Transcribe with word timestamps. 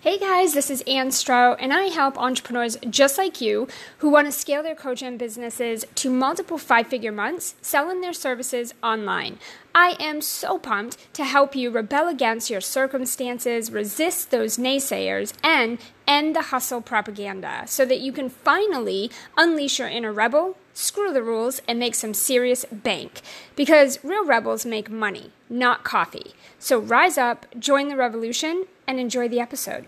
Hey 0.00 0.16
guys, 0.16 0.54
this 0.54 0.70
is 0.70 0.84
Ann 0.86 1.10
Strout, 1.10 1.58
and 1.58 1.74
I 1.74 1.86
help 1.86 2.16
entrepreneurs 2.16 2.76
just 2.88 3.18
like 3.18 3.40
you 3.40 3.66
who 3.98 4.08
want 4.08 4.28
to 4.28 4.32
scale 4.32 4.62
their 4.62 4.76
coaching 4.76 5.18
businesses 5.18 5.84
to 5.96 6.08
multiple 6.08 6.56
five 6.56 6.86
figure 6.86 7.10
months 7.10 7.56
selling 7.62 8.00
their 8.00 8.12
services 8.12 8.74
online. 8.80 9.40
I 9.74 9.96
am 9.98 10.20
so 10.20 10.56
pumped 10.56 11.12
to 11.14 11.24
help 11.24 11.56
you 11.56 11.70
rebel 11.70 12.06
against 12.06 12.48
your 12.48 12.60
circumstances, 12.60 13.72
resist 13.72 14.30
those 14.30 14.56
naysayers, 14.56 15.32
and 15.42 15.78
end 16.06 16.36
the 16.36 16.42
hustle 16.42 16.80
propaganda 16.80 17.64
so 17.66 17.84
that 17.84 17.98
you 17.98 18.12
can 18.12 18.28
finally 18.28 19.10
unleash 19.36 19.80
your 19.80 19.88
inner 19.88 20.12
rebel, 20.12 20.56
screw 20.74 21.12
the 21.12 21.24
rules, 21.24 21.60
and 21.66 21.76
make 21.76 21.96
some 21.96 22.14
serious 22.14 22.64
bank. 22.70 23.20
Because 23.56 23.98
real 24.04 24.24
rebels 24.24 24.64
make 24.64 24.88
money, 24.88 25.32
not 25.50 25.84
coffee. 25.84 26.34
So 26.58 26.78
rise 26.78 27.18
up, 27.18 27.46
join 27.58 27.88
the 27.88 27.96
revolution, 27.96 28.66
and 28.86 28.98
enjoy 28.98 29.28
the 29.28 29.40
episode. 29.40 29.86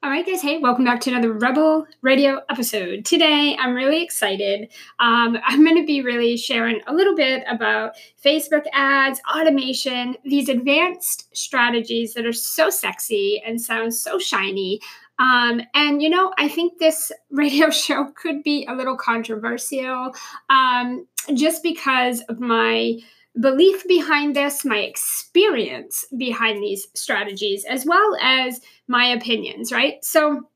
All 0.00 0.10
right, 0.10 0.24
guys. 0.24 0.40
Hey, 0.40 0.58
welcome 0.58 0.84
back 0.84 1.00
to 1.00 1.10
another 1.10 1.32
Rebel 1.32 1.84
Radio 2.02 2.40
episode. 2.48 3.04
Today, 3.04 3.56
I'm 3.58 3.74
really 3.74 4.00
excited. 4.00 4.68
Um, 5.00 5.36
I'm 5.44 5.64
going 5.64 5.76
to 5.76 5.84
be 5.84 6.02
really 6.02 6.36
sharing 6.36 6.80
a 6.86 6.94
little 6.94 7.16
bit 7.16 7.42
about 7.50 7.96
Facebook 8.24 8.62
ads, 8.72 9.20
automation, 9.28 10.16
these 10.24 10.48
advanced 10.48 11.36
strategies 11.36 12.14
that 12.14 12.24
are 12.24 12.32
so 12.32 12.70
sexy 12.70 13.42
and 13.44 13.60
sound 13.60 13.92
so 13.92 14.20
shiny. 14.20 14.80
Um, 15.18 15.62
and, 15.74 16.00
you 16.00 16.10
know, 16.10 16.32
I 16.38 16.46
think 16.46 16.78
this 16.78 17.10
radio 17.32 17.68
show 17.70 18.12
could 18.14 18.44
be 18.44 18.64
a 18.66 18.74
little 18.76 18.96
controversial 18.96 20.14
um, 20.48 21.08
just 21.34 21.60
because 21.64 22.20
of 22.28 22.38
my 22.38 23.00
belief 23.40 23.86
behind 23.86 24.34
this, 24.34 24.64
my 24.64 24.78
experience 24.78 26.04
behind 26.16 26.62
these 26.62 26.88
strategies, 26.94 27.64
as 27.64 27.84
well 27.86 28.16
as 28.20 28.60
my 28.88 29.06
opinions, 29.06 29.70
right? 29.72 30.04
So 30.04 30.48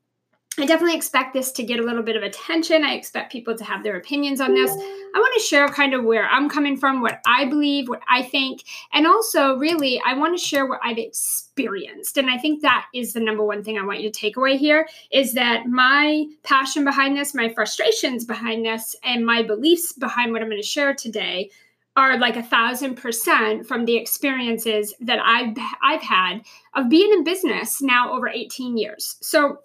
I 0.59 0.67
definitely 0.67 0.97
expect 0.97 1.33
this 1.33 1.51
to 1.53 1.63
get 1.63 1.81
a 1.81 1.83
little 1.83 2.03
bit 2.03 2.17
of 2.17 2.23
attention. 2.23 2.85
I 2.85 2.93
expect 2.93 3.33
people 3.33 3.57
to 3.57 3.65
have 3.65 3.83
their 3.83 3.97
opinions 3.97 4.39
on 4.39 4.53
this. 4.53 4.71
I 4.71 5.19
want 5.19 5.33
to 5.35 5.47
share 5.47 5.67
kind 5.69 5.95
of 5.95 6.05
where 6.05 6.29
I'm 6.29 6.51
coming 6.51 6.77
from, 6.77 7.01
what 7.01 7.21
I 7.27 7.47
believe, 7.47 7.89
what 7.89 8.03
I 8.07 8.23
think, 8.23 8.63
and 8.93 9.07
also 9.07 9.57
really 9.57 10.01
I 10.05 10.13
want 10.13 10.39
to 10.39 10.45
share 10.45 10.67
what 10.67 10.81
I've 10.83 10.99
experienced. 10.99 12.19
And 12.19 12.29
I 12.29 12.37
think 12.37 12.61
that 12.61 12.87
is 12.93 13.15
the 13.15 13.21
number 13.21 13.43
one 13.43 13.65
thing 13.65 13.79
I 13.79 13.85
want 13.85 14.01
you 14.01 14.11
to 14.11 14.21
take 14.21 14.37
away 14.37 14.59
here 14.59 14.87
is 15.11 15.33
that 15.35 15.69
my 15.69 16.27
passion 16.43 16.85
behind 16.85 17.17
this, 17.17 17.35
my 17.35 17.49
frustrations 17.55 18.27
behind 18.27 18.67
this, 18.67 18.95
and 19.05 19.25
my 19.25 19.43
beliefs 19.43 19.95
behind 19.95 20.33
what 20.33 20.43
I'm 20.43 20.49
going 20.49 20.61
to 20.61 20.67
share 20.67 20.95
today 20.95 21.51
are 21.97 22.19
like 22.19 22.37
a 22.37 22.43
thousand 22.43 22.97
percent 22.97 23.67
from 23.67 23.85
the 23.85 23.97
experiences 23.97 24.95
that 25.01 25.19
I've 25.23 25.57
I've 25.83 26.03
had 26.03 26.43
of 26.75 26.89
being 26.89 27.13
in 27.13 27.25
business 27.25 27.83
now 27.83 28.13
over 28.13 28.29
18 28.29 28.77
years. 28.77 29.17
So 29.21 29.59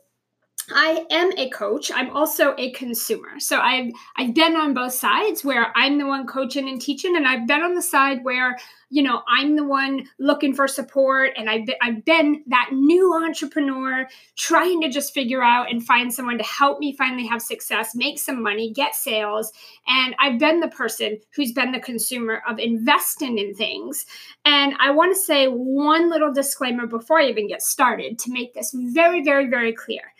I 0.74 1.06
am 1.10 1.32
a 1.38 1.50
coach. 1.50 1.92
I'm 1.94 2.10
also 2.10 2.54
a 2.58 2.72
consumer. 2.72 3.40
So 3.40 3.60
I've 3.60 3.92
I've 4.18 4.34
been 4.34 4.56
on 4.56 4.74
both 4.74 4.94
sides 4.94 5.46
where 5.46 5.72
I'm 5.78 5.98
the 5.98 6.06
one 6.06 6.28
coaching 6.28 6.68
and 6.68 6.82
teaching, 6.82 7.16
and 7.16 7.28
I've 7.28 7.48
been 7.48 7.62
on 7.62 7.76
the 7.76 7.82
side 7.82 8.24
where 8.24 8.58
you 8.90 9.04
know 9.04 9.22
I'm 9.28 9.56
the 9.56 9.64
one 9.64 10.08
looking 10.20 10.54
for 10.54 10.68
support, 10.68 11.32
and 11.38 11.50
I've 11.50 11.66
been, 11.66 11.76
I've 11.82 12.06
been 12.06 12.44
that 12.48 12.70
new 12.72 13.14
entrepreneur 13.14 14.08
trying 14.36 14.82
to 14.82 14.90
just 14.90 15.14
figure 15.14 15.44
out 15.44 15.70
and 15.72 15.86
find 15.86 16.14
someone 16.14 16.38
to 16.38 16.44
help 16.44 16.80
me 16.80 16.96
finally 16.96 17.28
have 17.28 17.42
success, 17.42 17.96
make 17.96 18.20
some 18.20 18.42
money, 18.42 18.72
get 18.72 18.96
sales, 18.96 19.52
and 19.88 20.16
I've 20.20 20.40
been 20.40 20.60
the 20.60 20.70
person 20.70 21.20
who's 21.36 21.52
been 21.52 21.72
the 21.72 21.80
consumer 21.80 22.42
of 22.48 22.60
investing 22.60 23.38
in 23.38 23.54
things. 23.54 24.06
And 24.46 24.74
I 24.80 24.92
want 24.92 25.14
to 25.16 25.22
say 25.22 25.48
one 25.48 26.10
little 26.10 26.34
disclaimer 26.34 26.88
before 26.88 27.20
I 27.20 27.28
even 27.28 27.48
get 27.48 27.62
started 27.62 28.20
to 28.20 28.32
make 28.32 28.54
this 28.54 28.74
very 28.74 29.24
very 29.24 29.50
very 29.50 29.74
clear 29.74 30.14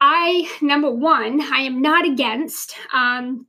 I, 0.00 0.50
number 0.62 0.90
one, 0.90 1.42
I 1.42 1.60
am 1.60 1.82
not 1.82 2.06
against 2.06 2.74
um, 2.94 3.46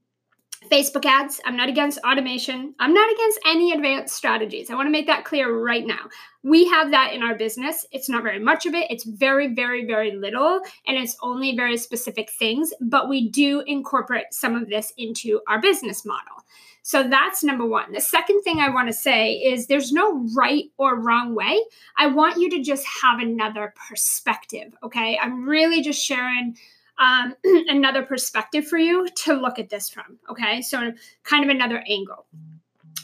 Facebook 0.70 1.06
ads. 1.06 1.42
I'm 1.46 1.58
not 1.58 1.70
against 1.70 2.00
automation. 2.06 2.76
I'm 2.80 2.94
not 2.94 3.12
against 3.12 3.40
any 3.46 3.74
advanced 3.74 4.16
strategies. 4.16 4.70
I 4.70 4.76
want 4.76 4.88
to 4.88 4.92
make 4.92 5.08
that 5.08 5.26
clear 5.26 5.54
right 5.54 5.86
now. 5.86 6.08
We 6.44 6.68
have 6.70 6.92
that 6.92 7.14
in 7.14 7.24
our 7.24 7.36
business. 7.36 7.86
It's 7.92 8.10
not 8.10 8.24
very 8.24 8.40
much 8.40 8.66
of 8.66 8.74
it, 8.74 8.90
it's 8.90 9.04
very, 9.04 9.54
very, 9.54 9.86
very 9.86 10.12
little, 10.12 10.62
and 10.88 10.98
it's 10.98 11.18
only 11.22 11.56
very 11.56 11.78
specific 11.78 12.32
things, 12.32 12.72
but 12.82 13.10
we 13.10 13.30
do 13.30 13.62
incorporate 13.68 14.28
some 14.32 14.56
of 14.56 14.70
this 14.70 14.94
into 14.98 15.42
our 15.48 15.60
business 15.62 16.06
model. 16.06 16.44
So 16.84 17.08
that's 17.08 17.44
number 17.44 17.66
one. 17.66 17.92
The 17.92 18.02
second 18.02 18.42
thing 18.42 18.60
I 18.60 18.70
want 18.70 18.88
to 18.88 18.94
say 18.94 19.34
is 19.34 19.68
there's 19.68 19.92
no 19.92 20.26
right 20.36 20.66
or 20.78 21.00
wrong 21.00 21.36
way. 21.36 21.62
I 21.98 22.08
want 22.08 22.38
you 22.38 22.50
to 22.50 22.64
just 22.64 22.86
have 23.04 23.20
another 23.20 23.74
perspective. 23.88 24.74
Okay. 24.82 25.18
I'm 25.22 25.48
really 25.48 25.82
just 25.82 26.04
sharing 26.04 26.58
um, 27.02 27.36
another 27.44 28.04
perspective 28.04 28.68
for 28.68 28.78
you 28.78 29.08
to 29.24 29.34
look 29.34 29.60
at 29.60 29.70
this 29.70 29.90
from. 29.90 30.20
Okay. 30.30 30.62
So, 30.62 30.94
kind 31.24 31.44
of 31.44 31.50
another 31.50 31.84
angle 31.88 32.26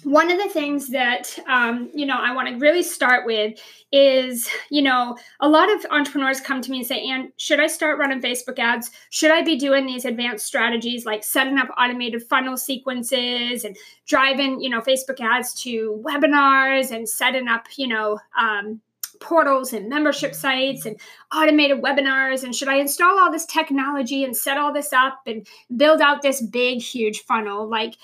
one 0.04 0.32
of 0.32 0.38
the 0.38 0.50
things 0.50 0.88
that 0.90 1.38
um, 1.48 1.90
you 1.94 2.06
know 2.06 2.18
I 2.18 2.34
want 2.34 2.48
to 2.50 2.56
really 2.58 2.84
start 2.84 3.26
with 3.26 3.60
is 3.92 4.50
you 4.70 4.82
know 4.82 5.18
a 5.40 5.50
lot 5.50 5.70
of 5.70 5.86
entrepreneurs 5.92 6.40
come 6.40 6.62
to 6.62 6.72
me 6.72 6.80
and 6.80 6.88
say, 6.88 7.10
"And 7.10 7.32
should 7.38 7.60
I 7.60 7.68
start 7.68 8.00
running 8.00 8.22
Facebook 8.22 8.60
ads? 8.60 8.92
Should 9.10 9.32
I 9.32 9.42
be 9.42 9.58
doing 9.58 9.86
these 9.86 10.06
advanced 10.06 10.46
strategies 10.46 11.06
like 11.06 11.24
setting 11.24 11.58
up 11.58 11.68
automated 11.78 12.24
funnel 12.24 12.58
sequences 12.58 13.66
and 13.66 13.76
driving 14.06 14.62
you 14.62 14.70
know 14.70 14.82
Facebook 14.82 15.20
ads 15.20 15.54
to 15.64 16.02
webinars 16.06 16.92
and 16.92 17.08
setting 17.08 17.48
up 17.48 17.66
you 17.76 17.88
know 17.88 18.20
um, 18.40 18.82
portals 19.20 19.74
and 19.74 19.90
membership 19.90 20.34
sites 20.34 20.86
and 20.86 21.00
automated 21.36 21.82
webinars 21.82 22.44
and 22.44 22.56
should 22.56 22.68
i 22.68 22.76
install 22.76 23.20
all 23.20 23.32
this 23.32 23.46
technology 23.46 24.24
and 24.24 24.36
set 24.36 24.58
all 24.58 24.74
this 24.74 24.94
up 24.94 25.20
and 25.26 25.48
build 25.76 26.02
out 26.02 26.22
this 26.22 26.42
big 26.42 26.82
huge 26.82 27.20
funnel 27.22 27.68
like 27.68 27.96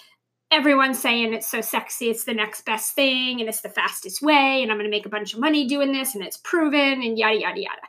everyone's 0.54 1.00
saying 1.00 1.34
it's 1.34 1.50
so 1.50 1.62
sexy, 1.62 2.10
it's 2.10 2.26
the 2.26 2.34
next 2.34 2.64
best 2.64 2.94
thing, 2.94 3.40
and 3.40 3.50
it's 3.50 3.62
the 3.62 3.70
fastest 3.70 4.22
way, 4.22 4.62
and 4.62 4.72
I'm 4.72 4.78
going 4.78 4.90
to 4.90 4.96
make 4.96 5.06
a 5.06 5.10
bunch 5.10 5.34
of 5.34 5.40
money 5.40 5.68
doing 5.68 5.92
this, 5.92 6.14
and 6.14 6.24
it's 6.24 6.38
proven, 6.38 7.02
and 7.02 7.18
yada, 7.18 7.40
yada, 7.40 7.60
yada. 7.60 7.82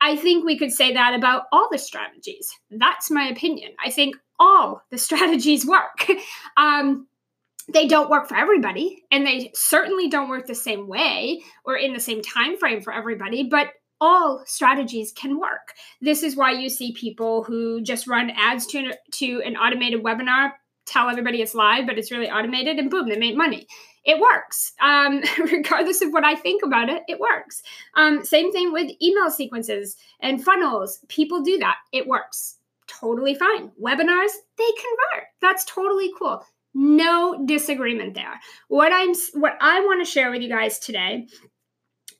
I 0.00 0.16
think 0.16 0.44
we 0.44 0.58
could 0.58 0.72
say 0.72 0.92
that 0.92 1.14
about 1.14 1.44
all 1.52 1.68
the 1.70 1.78
strategies. 1.78 2.50
That's 2.70 3.10
my 3.10 3.28
opinion. 3.28 3.72
I 3.84 3.90
think 3.90 4.16
all 4.38 4.82
the 4.90 4.98
strategies 5.06 5.64
work. 5.64 6.06
um, 6.56 7.06
they 7.72 7.86
don't 7.86 8.10
work 8.10 8.28
for 8.28 8.36
everybody, 8.36 9.04
and 9.10 9.26
they 9.26 9.50
certainly 9.54 10.08
don't 10.08 10.28
work 10.28 10.46
the 10.46 10.54
same 10.54 10.88
way 10.88 11.40
or 11.64 11.76
in 11.76 11.92
the 11.92 12.00
same 12.00 12.22
time 12.22 12.56
frame 12.56 12.80
for 12.80 12.92
everybody, 12.92 13.44
but 13.44 13.68
all 14.00 14.42
strategies 14.46 15.12
can 15.12 15.38
work. 15.38 15.74
This 16.00 16.22
is 16.22 16.36
why 16.36 16.52
you 16.52 16.68
see 16.68 16.92
people 16.92 17.42
who 17.42 17.80
just 17.82 18.06
run 18.06 18.30
ads 18.30 18.66
to, 18.68 18.94
to 19.12 19.42
an 19.44 19.56
automated 19.56 20.02
webinar 20.02 20.52
tell 20.88 21.10
everybody 21.10 21.42
it's 21.42 21.54
live, 21.54 21.86
but 21.86 21.98
it's 21.98 22.10
really 22.10 22.30
automated, 22.30 22.78
and 22.78 22.90
boom, 22.90 23.08
they 23.08 23.18
made 23.18 23.36
money. 23.36 23.66
It 24.04 24.18
works. 24.18 24.72
Um, 24.80 25.22
regardless 25.38 26.00
of 26.00 26.12
what 26.12 26.24
I 26.24 26.34
think 26.34 26.62
about 26.64 26.88
it, 26.88 27.02
it 27.08 27.20
works. 27.20 27.62
Um, 27.94 28.24
same 28.24 28.50
thing 28.52 28.72
with 28.72 28.90
email 29.02 29.30
sequences 29.30 29.96
and 30.20 30.42
funnels. 30.42 31.00
People 31.08 31.42
do 31.42 31.58
that. 31.58 31.76
It 31.92 32.06
works. 32.06 32.56
Totally 32.86 33.34
fine. 33.34 33.70
Webinars, 33.82 34.32
they 34.56 34.70
convert. 34.70 35.26
That's 35.42 35.64
totally 35.66 36.10
cool. 36.18 36.42
No 36.74 37.44
disagreement 37.46 38.14
there. 38.14 38.40
What 38.68 38.92
I'm 38.92 39.14
what 39.34 39.54
I 39.60 39.80
want 39.80 40.04
to 40.04 40.10
share 40.10 40.30
with 40.30 40.42
you 40.42 40.48
guys 40.48 40.78
today 40.78 41.26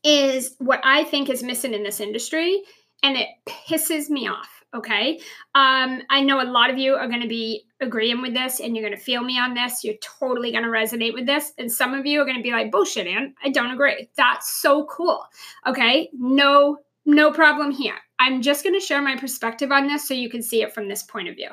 is 0.05 0.55
what 0.59 0.81
I 0.85 1.05
think 1.05 1.29
is 1.29 1.43
missing 1.43 1.75
in 1.75 1.83
this 1.83 2.01
industry, 2.01 2.63
and 3.03 3.17
it 3.17 3.29
pisses 3.47 4.09
me 4.09 4.29
off 4.29 4.59
Okay. 4.75 5.19
Um, 5.55 6.03
I 6.11 6.21
know 6.23 6.43
a 6.43 6.45
lot 6.45 6.69
of 6.69 6.77
you 6.77 6.95
are 6.95 7.09
going 7.09 7.23
to 7.23 7.29
be 7.29 7.65
agreeing 7.81 8.21
with 8.21 8.35
this 8.35 8.61
and 8.61 8.77
you're 8.77 8.87
going 8.87 8.97
to 8.97 9.03
feel 9.03 9.23
me 9.23 9.39
on 9.39 9.55
this. 9.55 9.83
You're 9.83 9.95
totally 10.03 10.53
going 10.53 10.65
to 10.65 10.69
resonate 10.69 11.15
with 11.15 11.25
this. 11.25 11.53
And 11.57 11.73
some 11.73 11.95
of 11.95 12.05
you 12.05 12.21
are 12.21 12.25
going 12.27 12.37
to 12.37 12.43
be 12.43 12.51
like, 12.51 12.71
bullshit, 12.71 13.07
Ann. 13.07 13.35
I 13.43 13.49
don't 13.49 13.71
agree. 13.71 14.11
That's 14.17 14.61
so 14.61 14.85
cool. 14.87 15.25
Okay. 15.67 16.11
No, 16.13 16.77
no 17.09 17.33
problem 17.33 17.71
here. 17.71 17.95
I'm 18.19 18.43
just 18.43 18.63
going 18.63 18.79
to 18.79 18.85
share 18.85 19.01
my 19.01 19.17
perspective 19.17 19.73
on 19.73 19.87
this 19.87 20.07
so 20.07 20.15
you 20.15 20.29
can 20.29 20.43
see 20.43 20.63
it 20.63 20.75
from 20.75 20.89
this 20.89 21.03
point 21.03 21.29
of 21.29 21.37
view. 21.37 21.51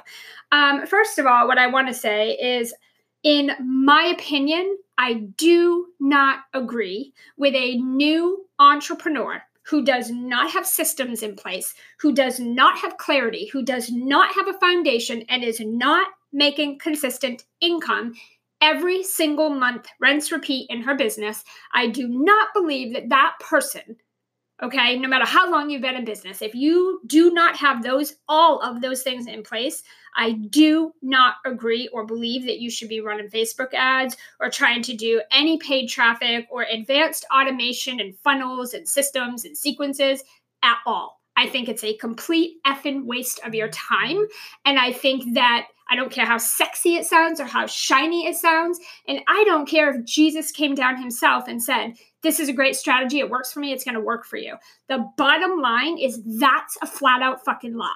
Um, 0.52 0.86
first 0.86 1.18
of 1.18 1.26
all, 1.26 1.48
what 1.48 1.58
I 1.58 1.68
want 1.68 1.88
to 1.88 1.94
say 1.94 2.32
is, 2.32 2.74
in 3.24 3.52
my 3.64 4.14
opinion, 4.16 4.78
I 4.98 5.14
do 5.38 5.88
not 6.00 6.40
agree 6.54 7.14
with 7.38 7.56
a 7.56 7.78
new 7.78 8.46
entrepreneur 8.60 9.42
who 9.64 9.84
does 9.84 10.12
not 10.12 10.52
have 10.52 10.66
systems 10.66 11.24
in 11.24 11.36
place, 11.36 11.74
who 12.00 12.14
does 12.14 12.40
not 12.40 12.78
have 12.78 12.98
clarity, 12.98 13.48
who 13.48 13.64
does 13.64 13.90
not 13.92 14.34
have 14.36 14.48
a 14.48 14.60
foundation, 14.60 15.24
and 15.30 15.44
is 15.44 15.60
not 15.60 16.08
making 16.32 16.78
consistent 16.80 17.46
income 17.62 18.14
every 18.62 19.04
single 19.04 19.50
month, 19.50 19.88
rents 20.00 20.32
repeat 20.32 20.68
in 20.70 20.82
her 20.82 20.96
business, 20.96 21.44
I 21.74 21.88
do 21.88 22.08
not 22.08 22.50
believe 22.54 22.94
that 22.94 23.10
that 23.10 23.34
person 23.40 23.96
Okay, 24.64 24.98
no 24.98 25.10
matter 25.10 25.26
how 25.26 25.52
long 25.52 25.70
you've 25.70 25.82
been 25.82 25.96
in 25.96 26.06
business, 26.06 26.42
if 26.42 26.56
you 26.56 27.02
do 27.08 27.32
not 27.32 27.58
have 27.58 27.84
those, 27.84 28.16
all 28.30 28.62
of 28.62 28.82
those 28.82 29.04
things 29.04 29.28
in 29.28 29.44
place, 29.44 29.84
I 30.16 30.32
do 30.32 30.94
not 31.02 31.36
agree 31.46 31.90
or 31.92 32.06
believe 32.06 32.46
that 32.46 32.60
you 32.60 32.70
should 32.70 32.88
be 32.88 33.02
running 33.02 33.28
Facebook 33.28 33.74
ads 33.74 34.16
or 34.40 34.50
trying 34.50 34.82
to 34.84 34.96
do 34.96 35.22
any 35.30 35.58
paid 35.58 35.88
traffic 35.88 36.48
or 36.50 36.64
advanced 36.64 37.26
automation 37.36 38.00
and 38.00 38.18
funnels 38.20 38.74
and 38.74 38.88
systems 38.88 39.44
and 39.44 39.58
sequences 39.58 40.24
at 40.64 40.78
all. 40.86 41.20
I 41.36 41.48
think 41.48 41.68
it's 41.68 41.84
a 41.84 41.98
complete 41.98 42.58
effing 42.66 43.04
waste 43.04 43.42
of 43.46 43.54
your 43.54 43.68
time. 43.70 44.26
And 44.64 44.80
I 44.80 44.94
think 44.94 45.34
that 45.34 45.68
I 45.90 45.96
don't 45.96 46.12
care 46.12 46.26
how 46.26 46.38
sexy 46.38 46.96
it 46.96 47.06
sounds 47.06 47.40
or 47.40 47.46
how 47.46 47.68
shiny 47.68 48.26
it 48.26 48.36
sounds. 48.36 48.80
And 49.08 49.20
I 49.28 49.44
don't 49.44 49.68
care 49.68 49.90
if 49.90 50.06
Jesus 50.06 50.52
came 50.52 50.76
down 50.76 51.00
himself 51.00 51.48
and 51.48 51.62
said, 51.62 51.96
This 52.26 52.40
is 52.40 52.50
a 52.50 52.54
great 52.54 52.76
strategy. 52.76 53.20
It 53.20 53.30
works 53.30 53.54
for 53.54 53.60
me. 53.60 53.72
It's 53.72 53.84
going 53.84 53.94
to 53.94 54.02
work 54.02 54.26
for 54.26 54.38
you. 54.38 54.56
The 54.90 55.08
bottom 55.16 55.62
line 55.62 56.00
is 56.00 56.24
that's 56.40 56.76
a 56.82 56.88
flat 56.88 57.22
out 57.22 57.46
fucking 57.46 57.76
lie. 57.76 57.94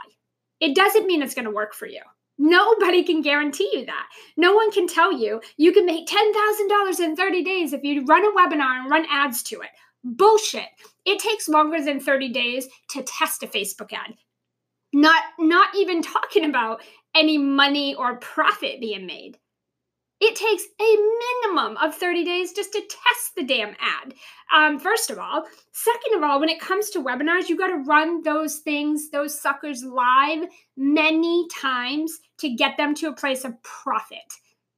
It 0.60 0.76
doesn't 0.76 1.08
mean 1.08 1.24
it's 1.24 1.34
going 1.34 1.46
to 1.46 1.52
work 1.52 1.74
for 1.74 1.88
you. 1.88 2.02
Nobody 2.38 3.02
can 3.02 3.24
guarantee 3.24 3.72
you 3.74 3.88
that. 3.88 4.08
No 4.38 4.54
one 4.54 4.72
can 4.72 4.86
tell 4.86 5.12
you 5.12 5.42
you 5.58 5.72
can 5.72 5.84
make 5.84 6.08
$10,000 6.08 7.00
in 7.00 7.16
30 7.16 7.44
days 7.44 7.74
if 7.74 7.84
you 7.84 8.06
run 8.06 8.24
a 8.24 8.32
webinar 8.38 8.80
and 8.80 8.92
run 8.92 9.08
ads 9.10 9.42
to 9.44 9.62
it. 9.62 9.72
Bullshit. 10.04 10.70
It 11.06 11.18
takes 11.18 11.50
longer 11.50 11.84
than 11.84 12.00
30 12.00 12.30
days 12.30 12.68
to 12.92 13.02
test 13.02 13.42
a 13.42 13.48
Facebook 13.48 13.92
ad. 13.94 14.14
Not 14.94 15.24
not 15.40 15.70
even 15.76 16.04
talking 16.04 16.46
about 16.46 16.84
any 17.16 17.40
money 17.40 17.96
or 17.96 18.18
profit 18.18 18.80
being 18.80 19.08
made. 19.08 19.40
It 20.22 20.36
takes 20.36 20.64
a 20.82 20.98
minimum 21.54 21.78
of 21.78 21.96
30 21.96 22.26
days 22.26 22.52
just 22.52 22.74
to 22.74 22.82
test 22.82 23.36
the 23.36 23.44
damn 23.44 23.76
ad. 23.80 24.14
Um, 24.54 24.78
first 24.78 25.10
of 25.10 25.18
all. 25.18 25.46
Second 25.72 26.16
of 26.16 26.24
all, 26.24 26.40
when 26.42 26.50
it 26.50 26.60
comes 26.60 26.90
to 26.90 27.04
webinars, 27.04 27.48
you 27.48 27.58
got 27.58 27.68
to 27.68 27.84
run 27.86 28.22
those 28.24 28.58
things, 28.58 29.12
those 29.12 29.40
suckers 29.40 29.84
live 29.84 30.50
many 30.76 31.48
times 31.48 32.20
to 32.40 32.50
get 32.50 32.76
them 32.76 32.94
to 32.96 33.08
a 33.08 33.16
place 33.16 33.46
of 33.46 33.62
profit. 33.64 34.18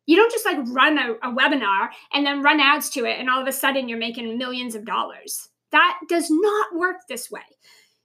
You 0.05 0.15
don't 0.15 0.31
just 0.31 0.45
like 0.45 0.59
run 0.67 0.97
a, 0.97 1.13
a 1.23 1.33
webinar 1.33 1.89
and 2.13 2.25
then 2.25 2.43
run 2.43 2.59
ads 2.59 2.89
to 2.91 3.05
it, 3.05 3.19
and 3.19 3.29
all 3.29 3.41
of 3.41 3.47
a 3.47 3.51
sudden 3.51 3.89
you're 3.89 3.97
making 3.97 4.37
millions 4.37 4.75
of 4.75 4.85
dollars. 4.85 5.49
That 5.71 5.97
does 6.07 6.29
not 6.29 6.75
work 6.75 6.97
this 7.07 7.31
way. 7.31 7.41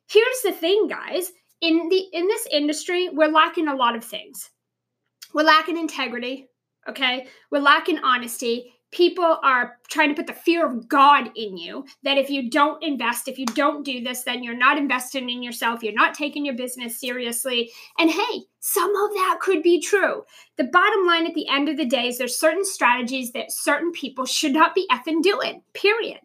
Here's 0.09 0.41
the 0.43 0.53
thing, 0.53 0.87
guys. 0.88 1.33
In 1.61 1.88
the 1.88 2.05
in 2.12 2.29
this 2.29 2.47
industry, 2.50 3.09
we're 3.12 3.29
lacking 3.29 3.69
a 3.69 3.75
lot 3.75 3.97
of 3.97 4.05
things. 4.05 4.50
We're 5.35 5.43
lacking 5.43 5.77
integrity, 5.79 6.49
okay? 6.88 7.27
We're 7.50 7.61
lacking 7.61 7.99
honesty. 7.99 8.73
People 8.93 9.38
are 9.43 9.79
trying 9.88 10.09
to 10.09 10.15
put 10.15 10.27
the 10.27 10.33
fear 10.33 10.65
of 10.65 10.88
God 10.88 11.31
in 11.35 11.56
you 11.56 11.85
that 12.05 12.19
if 12.19 12.31
you 12.31 12.49
don't 12.49 12.83
invest, 12.83 13.29
if 13.29 13.38
you 13.38 13.47
don't 13.47 13.85
do 13.85 14.03
this, 14.03 14.23
then 14.23 14.43
you're 14.43 14.56
not 14.56 14.79
investing 14.79 15.29
in 15.29 15.43
yourself. 15.43 15.83
You're 15.83 15.93
not 15.93 16.15
taking 16.15 16.47
your 16.47 16.55
business 16.55 16.99
seriously. 16.99 17.71
And 17.99 18.11
hey, 18.11 18.43
some 18.61 18.94
of 18.94 19.11
that 19.11 19.38
could 19.41 19.62
be 19.62 19.81
true. 19.81 20.23
The 20.56 20.65
bottom 20.65 21.05
line 21.06 21.27
at 21.27 21.35
the 21.35 21.49
end 21.49 21.69
of 21.69 21.77
the 21.77 21.85
day 21.85 22.09
is 22.09 22.19
there's 22.19 22.38
certain 22.38 22.65
strategies 22.65 23.33
that 23.33 23.53
certain 23.53 23.93
people 23.93 24.25
should 24.25 24.53
not 24.53 24.75
be 24.75 24.87
effing 24.91 25.23
doing, 25.23 25.62
period 25.75 26.21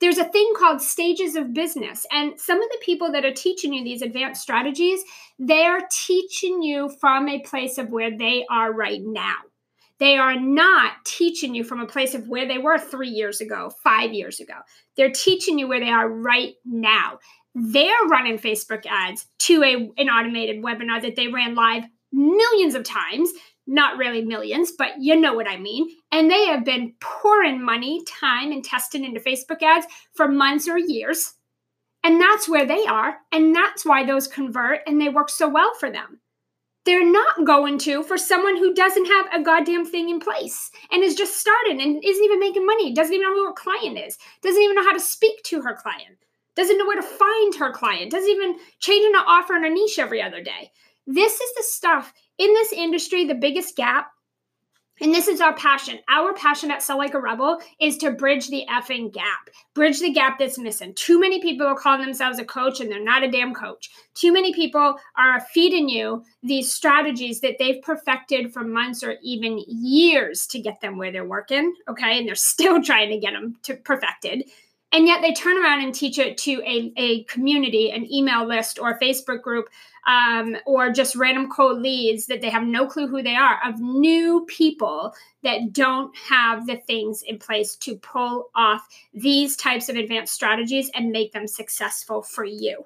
there's 0.00 0.18
a 0.18 0.24
thing 0.24 0.52
called 0.56 0.80
stages 0.80 1.36
of 1.36 1.52
business 1.52 2.06
and 2.10 2.38
some 2.40 2.60
of 2.60 2.68
the 2.70 2.80
people 2.82 3.12
that 3.12 3.24
are 3.24 3.32
teaching 3.32 3.72
you 3.72 3.84
these 3.84 4.02
advanced 4.02 4.42
strategies 4.42 5.02
they're 5.38 5.86
teaching 5.90 6.62
you 6.62 6.88
from 7.00 7.28
a 7.28 7.40
place 7.40 7.78
of 7.78 7.90
where 7.90 8.16
they 8.16 8.44
are 8.50 8.72
right 8.72 9.02
now 9.02 9.36
they 10.00 10.16
are 10.16 10.40
not 10.40 10.92
teaching 11.04 11.54
you 11.54 11.62
from 11.62 11.80
a 11.80 11.86
place 11.86 12.14
of 12.14 12.26
where 12.26 12.48
they 12.48 12.58
were 12.58 12.78
three 12.78 13.10
years 13.10 13.40
ago, 13.40 13.70
five 13.84 14.12
years 14.12 14.40
ago. 14.40 14.54
They're 14.96 15.12
teaching 15.12 15.58
you 15.58 15.68
where 15.68 15.78
they 15.78 15.90
are 15.90 16.08
right 16.08 16.54
now. 16.64 17.18
They're 17.54 18.06
running 18.08 18.38
Facebook 18.38 18.86
ads 18.88 19.26
to 19.40 19.62
a, 19.62 20.00
an 20.00 20.08
automated 20.08 20.64
webinar 20.64 21.02
that 21.02 21.16
they 21.16 21.28
ran 21.28 21.54
live 21.54 21.84
millions 22.12 22.74
of 22.74 22.82
times, 22.82 23.30
not 23.66 23.98
really 23.98 24.24
millions, 24.24 24.72
but 24.76 24.92
you 24.98 25.20
know 25.20 25.34
what 25.34 25.48
I 25.48 25.58
mean. 25.58 25.88
And 26.10 26.30
they 26.30 26.46
have 26.46 26.64
been 26.64 26.94
pouring 27.00 27.62
money, 27.62 28.02
time, 28.20 28.52
and 28.52 28.64
testing 28.64 29.04
into 29.04 29.20
Facebook 29.20 29.62
ads 29.62 29.86
for 30.14 30.28
months 30.28 30.66
or 30.66 30.78
years. 30.78 31.34
And 32.02 32.18
that's 32.18 32.48
where 32.48 32.66
they 32.66 32.86
are. 32.86 33.18
And 33.30 33.54
that's 33.54 33.84
why 33.84 34.06
those 34.06 34.26
convert 34.26 34.80
and 34.86 34.98
they 34.98 35.10
work 35.10 35.28
so 35.28 35.46
well 35.46 35.74
for 35.78 35.90
them 35.90 36.20
they're 36.84 37.10
not 37.10 37.44
going 37.44 37.78
to 37.78 38.02
for 38.02 38.16
someone 38.16 38.56
who 38.56 38.74
doesn't 38.74 39.06
have 39.06 39.26
a 39.32 39.42
goddamn 39.42 39.84
thing 39.84 40.08
in 40.08 40.18
place 40.18 40.70
and 40.90 41.02
is 41.02 41.14
just 41.14 41.38
starting 41.38 41.80
and 41.80 42.02
isn't 42.02 42.24
even 42.24 42.40
making 42.40 42.66
money, 42.66 42.92
doesn't 42.92 43.12
even 43.12 43.28
know 43.28 43.34
who 43.34 43.46
her 43.46 43.52
client 43.52 43.98
is, 43.98 44.18
doesn't 44.42 44.62
even 44.62 44.76
know 44.76 44.84
how 44.84 44.92
to 44.92 45.00
speak 45.00 45.42
to 45.44 45.60
her 45.60 45.74
client, 45.74 46.16
doesn't 46.56 46.78
know 46.78 46.86
where 46.86 47.00
to 47.00 47.02
find 47.02 47.54
her 47.54 47.72
client, 47.72 48.10
doesn't 48.10 48.30
even 48.30 48.56
change 48.78 49.04
an 49.04 49.14
offer 49.26 49.56
in 49.56 49.64
a 49.64 49.70
niche 49.70 49.98
every 49.98 50.22
other 50.22 50.42
day. 50.42 50.70
This 51.06 51.40
is 51.40 51.54
the 51.56 51.62
stuff 51.64 52.12
in 52.38 52.52
this 52.54 52.72
industry, 52.72 53.24
the 53.24 53.34
biggest 53.34 53.76
gap 53.76 54.10
and 55.00 55.14
this 55.14 55.28
is 55.28 55.40
our 55.40 55.54
passion. 55.54 55.98
Our 56.08 56.34
passion 56.34 56.70
at 56.70 56.82
Sell 56.82 56.98
Like 56.98 57.14
a 57.14 57.20
Rebel 57.20 57.60
is 57.80 57.96
to 57.98 58.10
bridge 58.10 58.48
the 58.48 58.64
effing 58.70 59.12
gap, 59.12 59.50
bridge 59.74 60.00
the 60.00 60.12
gap 60.12 60.38
that's 60.38 60.58
missing. 60.58 60.92
Too 60.94 61.18
many 61.18 61.40
people 61.40 61.66
are 61.66 61.74
calling 61.74 62.04
themselves 62.04 62.38
a 62.38 62.44
coach 62.44 62.80
and 62.80 62.90
they're 62.90 63.02
not 63.02 63.22
a 63.22 63.30
damn 63.30 63.54
coach. 63.54 63.90
Too 64.14 64.32
many 64.32 64.52
people 64.52 64.96
are 65.16 65.40
feeding 65.52 65.88
you 65.88 66.24
these 66.42 66.72
strategies 66.72 67.40
that 67.40 67.56
they've 67.58 67.82
perfected 67.82 68.52
for 68.52 68.64
months 68.64 69.02
or 69.02 69.16
even 69.22 69.62
years 69.66 70.46
to 70.48 70.60
get 70.60 70.80
them 70.80 70.98
where 70.98 71.12
they're 71.12 71.24
working. 71.24 71.74
Okay. 71.88 72.18
And 72.18 72.28
they're 72.28 72.34
still 72.50 72.82
trying 72.82 73.10
to 73.10 73.18
get 73.18 73.32
them 73.32 73.56
to 73.62 73.74
perfected. 73.74 74.44
And 74.92 75.06
yet 75.06 75.22
they 75.22 75.32
turn 75.32 75.56
around 75.56 75.82
and 75.82 75.94
teach 75.94 76.18
it 76.18 76.36
to 76.38 76.62
a, 76.66 76.92
a 76.96 77.22
community, 77.24 77.90
an 77.92 78.10
email 78.12 78.44
list, 78.44 78.78
or 78.78 78.90
a 78.90 78.98
Facebook 78.98 79.40
group 79.40 79.68
um, 80.06 80.56
or 80.66 80.90
just 80.90 81.14
random 81.14 81.50
cold 81.50 81.80
leads 81.80 82.26
that 82.26 82.40
they 82.40 82.50
have 82.50 82.62
no 82.62 82.86
clue 82.86 83.06
who 83.06 83.22
they 83.22 83.34
are 83.34 83.60
of 83.64 83.80
new 83.80 84.44
people 84.48 85.14
that 85.42 85.72
don't 85.72 86.16
have 86.16 86.66
the 86.66 86.76
things 86.76 87.22
in 87.22 87.38
place 87.38 87.76
to 87.76 87.96
pull 87.96 88.50
off 88.54 88.86
these 89.14 89.56
types 89.56 89.88
of 89.88 89.96
advanced 89.96 90.34
strategies 90.34 90.90
and 90.94 91.12
make 91.12 91.32
them 91.32 91.46
successful 91.46 92.22
for 92.22 92.44
you. 92.44 92.84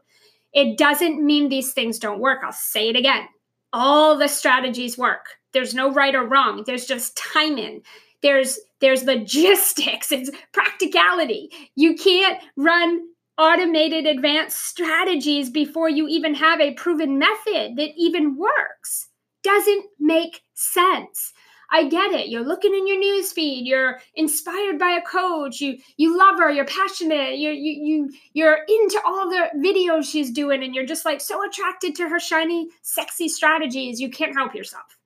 It 0.53 0.79
doesn't 0.79 1.25
mean 1.25 1.49
these 1.49 1.73
things 1.73 1.99
don't 1.99 2.21
work. 2.21 2.41
I'll 2.45 2.53
say 2.53 2.89
it 2.89 2.97
again. 2.97 3.27
All 3.73 4.17
the 4.17 4.29
strategies 4.29 4.97
work. 4.97 5.27
There's 5.53 5.75
no 5.75 5.93
right 5.93 6.15
or 6.15 6.25
wrong. 6.25 6.63
There's 6.67 6.87
just 6.87 7.17
timing. 7.17 7.83
There's 8.23 8.59
there's 8.85 9.05
logistics. 9.05 10.13
It's 10.13 10.31
practicality. 10.53 11.51
You 11.75 11.95
can't 11.95 12.39
run 12.57 13.01
automated 13.39 14.07
advanced 14.07 14.61
strategies 14.61 15.51
before 15.51 15.89
you 15.89 16.07
even 16.07 16.35
have 16.35 16.61
a 16.61 16.75
proven 16.75 17.19
method 17.19 17.77
that 17.77 17.91
even 17.97 18.37
works. 18.37 19.09
Doesn't 19.43 19.87
make 19.99 20.43
sense. 20.53 21.33
I 21.71 21.89
get 21.89 22.13
it. 22.13 22.29
You're 22.29 22.45
looking 22.45 22.75
in 22.75 22.87
your 22.87 22.99
news 22.99 23.33
feed. 23.33 23.67
You're 23.67 24.01
inspired 24.15 24.79
by 24.79 24.91
a 24.91 25.03
coach. 25.03 25.61
You 25.61 25.79
you 25.97 26.17
love 26.17 26.39
her. 26.39 26.51
You're 26.51 26.67
passionate. 26.67 27.39
You 27.39 27.51
you 27.51 27.73
you 27.73 28.13
you're 28.35 28.59
into 28.69 29.01
all 29.05 29.29
the 29.29 29.49
videos 29.57 30.05
she's 30.05 30.31
doing, 30.31 30.63
and 30.63 30.75
you're 30.75 30.87
just 30.87 31.05
like 31.05 31.21
so 31.21 31.45
attracted 31.45 31.97
to 31.97 32.09
her 32.09 32.21
shiny, 32.21 32.69
sexy 32.83 33.29
strategies. 33.29 34.01
You 34.01 34.11
can't 34.11 34.37
help 34.37 34.55
yourself. 34.55 34.99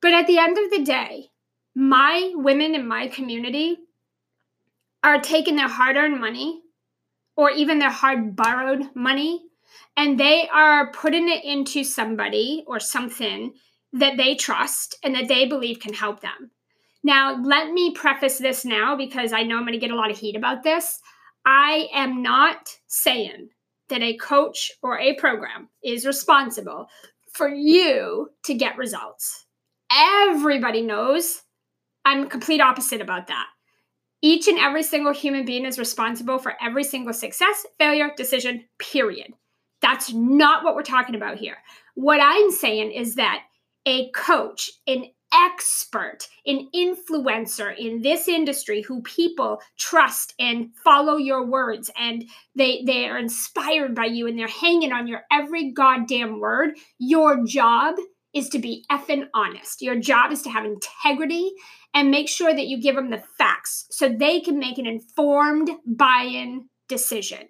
But 0.00 0.12
at 0.12 0.26
the 0.26 0.38
end 0.38 0.58
of 0.58 0.70
the 0.70 0.84
day, 0.84 1.30
my 1.74 2.32
women 2.34 2.74
in 2.74 2.86
my 2.86 3.08
community 3.08 3.76
are 5.02 5.20
taking 5.20 5.56
their 5.56 5.68
hard-earned 5.68 6.20
money 6.20 6.62
or 7.36 7.50
even 7.50 7.78
their 7.78 7.90
hard 7.90 8.36
borrowed 8.36 8.94
money 8.94 9.42
and 9.96 10.18
they 10.18 10.48
are 10.48 10.92
putting 10.92 11.28
it 11.28 11.44
into 11.44 11.84
somebody 11.84 12.64
or 12.66 12.80
something 12.80 13.52
that 13.92 14.16
they 14.16 14.34
trust 14.34 14.96
and 15.02 15.14
that 15.14 15.28
they 15.28 15.46
believe 15.46 15.78
can 15.78 15.94
help 15.94 16.20
them. 16.20 16.50
Now, 17.02 17.40
let 17.42 17.70
me 17.72 17.92
preface 17.92 18.38
this 18.38 18.64
now 18.64 18.96
because 18.96 19.32
I 19.32 19.42
know 19.42 19.56
I'm 19.56 19.62
going 19.62 19.72
to 19.72 19.78
get 19.78 19.90
a 19.90 19.96
lot 19.96 20.10
of 20.10 20.18
heat 20.18 20.36
about 20.36 20.62
this. 20.62 21.00
I 21.44 21.88
am 21.92 22.22
not 22.22 22.70
saying 22.86 23.50
that 23.88 24.02
a 24.02 24.16
coach 24.16 24.72
or 24.82 24.98
a 24.98 25.14
program 25.16 25.68
is 25.84 26.06
responsible 26.06 26.86
for 27.32 27.48
you 27.48 28.30
to 28.44 28.54
get 28.54 28.78
results. 28.78 29.46
Everybody 29.92 30.80
knows 30.80 31.42
I'm 32.04 32.28
complete 32.28 32.60
opposite 32.60 33.00
about 33.00 33.26
that. 33.28 33.46
Each 34.22 34.48
and 34.48 34.58
every 34.58 34.82
single 34.82 35.12
human 35.12 35.44
being 35.44 35.66
is 35.66 35.78
responsible 35.78 36.38
for 36.38 36.54
every 36.62 36.84
single 36.84 37.12
success, 37.12 37.66
failure, 37.78 38.10
decision, 38.16 38.64
period. 38.78 39.34
That's 39.82 40.12
not 40.12 40.64
what 40.64 40.74
we're 40.74 40.82
talking 40.82 41.14
about 41.14 41.36
here. 41.36 41.58
What 41.94 42.20
I'm 42.22 42.50
saying 42.50 42.92
is 42.92 43.16
that 43.16 43.42
a 43.86 44.10
coach, 44.12 44.70
an 44.86 45.04
expert, 45.34 46.28
an 46.46 46.68
influencer 46.74 47.76
in 47.76 48.00
this 48.00 48.28
industry 48.28 48.80
who 48.80 49.02
people 49.02 49.60
trust 49.76 50.32
and 50.38 50.70
follow 50.82 51.16
your 51.16 51.44
words 51.44 51.90
and 51.98 52.24
they 52.54 52.82
they 52.86 53.06
are 53.06 53.18
inspired 53.18 53.94
by 53.94 54.04
you 54.04 54.26
and 54.26 54.38
they're 54.38 54.48
hanging 54.48 54.92
on 54.92 55.06
your 55.06 55.22
every 55.30 55.72
goddamn 55.72 56.40
word. 56.40 56.76
Your 56.98 57.44
job 57.44 57.96
is 58.32 58.48
to 58.48 58.58
be 58.58 58.84
effing 58.90 59.28
honest. 59.34 59.82
Your 59.82 59.96
job 59.96 60.32
is 60.32 60.42
to 60.42 60.50
have 60.50 60.64
integrity 60.64 61.52
and 61.94 62.10
make 62.10 62.28
sure 62.28 62.52
that 62.52 62.66
you 62.66 62.80
give 62.80 62.96
them 62.96 63.10
the 63.10 63.22
facts 63.38 63.86
so 63.90 64.08
they 64.08 64.40
can 64.40 64.58
make 64.58 64.78
an 64.78 64.86
informed 64.86 65.70
buy 65.86 66.28
in 66.30 66.68
decision. 66.88 67.46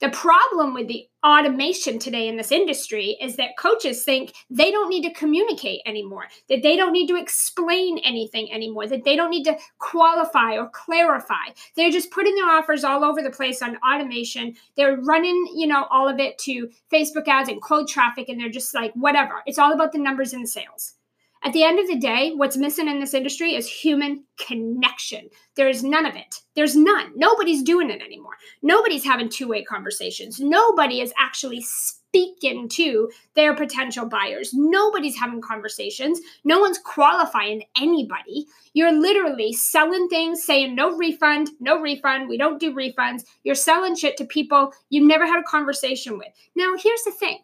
The 0.00 0.10
problem 0.10 0.74
with 0.74 0.88
the 0.88 1.06
automation 1.24 1.98
today 1.98 2.26
in 2.26 2.36
this 2.36 2.50
industry 2.50 3.16
is 3.20 3.36
that 3.36 3.58
coaches 3.58 4.02
think 4.02 4.32
they 4.48 4.70
don't 4.70 4.88
need 4.88 5.02
to 5.02 5.12
communicate 5.12 5.80
anymore, 5.86 6.26
that 6.48 6.62
they 6.62 6.76
don't 6.76 6.92
need 6.92 7.06
to 7.08 7.16
explain 7.16 7.98
anything 7.98 8.52
anymore, 8.52 8.86
that 8.86 9.04
they 9.04 9.16
don't 9.16 9.30
need 9.30 9.44
to 9.44 9.58
qualify 9.78 10.56
or 10.56 10.70
clarify. 10.70 11.52
They're 11.76 11.90
just 11.90 12.10
putting 12.10 12.34
their 12.34 12.50
offers 12.50 12.84
all 12.84 13.04
over 13.04 13.22
the 13.22 13.30
place 13.30 13.62
on 13.62 13.78
automation. 13.86 14.54
They're 14.76 14.96
running, 14.96 15.52
you 15.54 15.66
know, 15.66 15.86
all 15.90 16.08
of 16.08 16.18
it 16.18 16.38
to 16.38 16.70
Facebook 16.92 17.28
ads 17.28 17.48
and 17.48 17.62
cold 17.62 17.88
traffic, 17.88 18.28
and 18.28 18.40
they're 18.40 18.48
just 18.48 18.74
like, 18.74 18.92
whatever. 18.94 19.42
It's 19.46 19.58
all 19.58 19.72
about 19.72 19.92
the 19.92 19.98
numbers 19.98 20.32
and 20.32 20.42
the 20.42 20.48
sales. 20.48 20.94
At 21.42 21.54
the 21.54 21.64
end 21.64 21.78
of 21.78 21.86
the 21.86 21.96
day, 21.96 22.32
what's 22.34 22.58
missing 22.58 22.86
in 22.86 23.00
this 23.00 23.14
industry 23.14 23.54
is 23.54 23.66
human 23.66 24.24
connection. 24.36 25.30
There 25.56 25.68
is 25.68 25.82
none 25.82 26.04
of 26.04 26.14
it. 26.14 26.42
There's 26.54 26.76
none. 26.76 27.12
Nobody's 27.16 27.62
doing 27.62 27.88
it 27.88 28.02
anymore. 28.02 28.34
Nobody's 28.62 29.04
having 29.04 29.30
two 29.30 29.48
way 29.48 29.64
conversations. 29.64 30.38
Nobody 30.38 31.00
is 31.00 31.14
actually 31.18 31.62
speaking 31.62 32.68
to 32.68 33.10
their 33.36 33.54
potential 33.54 34.06
buyers. 34.06 34.52
Nobody's 34.52 35.16
having 35.16 35.40
conversations. 35.40 36.20
No 36.44 36.58
one's 36.58 36.78
qualifying 36.78 37.62
anybody. 37.80 38.44
You're 38.74 38.92
literally 38.92 39.54
selling 39.54 40.08
things, 40.08 40.44
saying 40.44 40.74
no 40.74 40.94
refund, 40.94 41.50
no 41.58 41.80
refund, 41.80 42.28
we 42.28 42.36
don't 42.36 42.60
do 42.60 42.74
refunds. 42.74 43.24
You're 43.44 43.54
selling 43.54 43.96
shit 43.96 44.18
to 44.18 44.26
people 44.26 44.74
you've 44.90 45.08
never 45.08 45.24
had 45.24 45.40
a 45.40 45.44
conversation 45.44 46.18
with. 46.18 46.28
Now, 46.54 46.74
here's 46.76 47.04
the 47.04 47.12
thing 47.12 47.38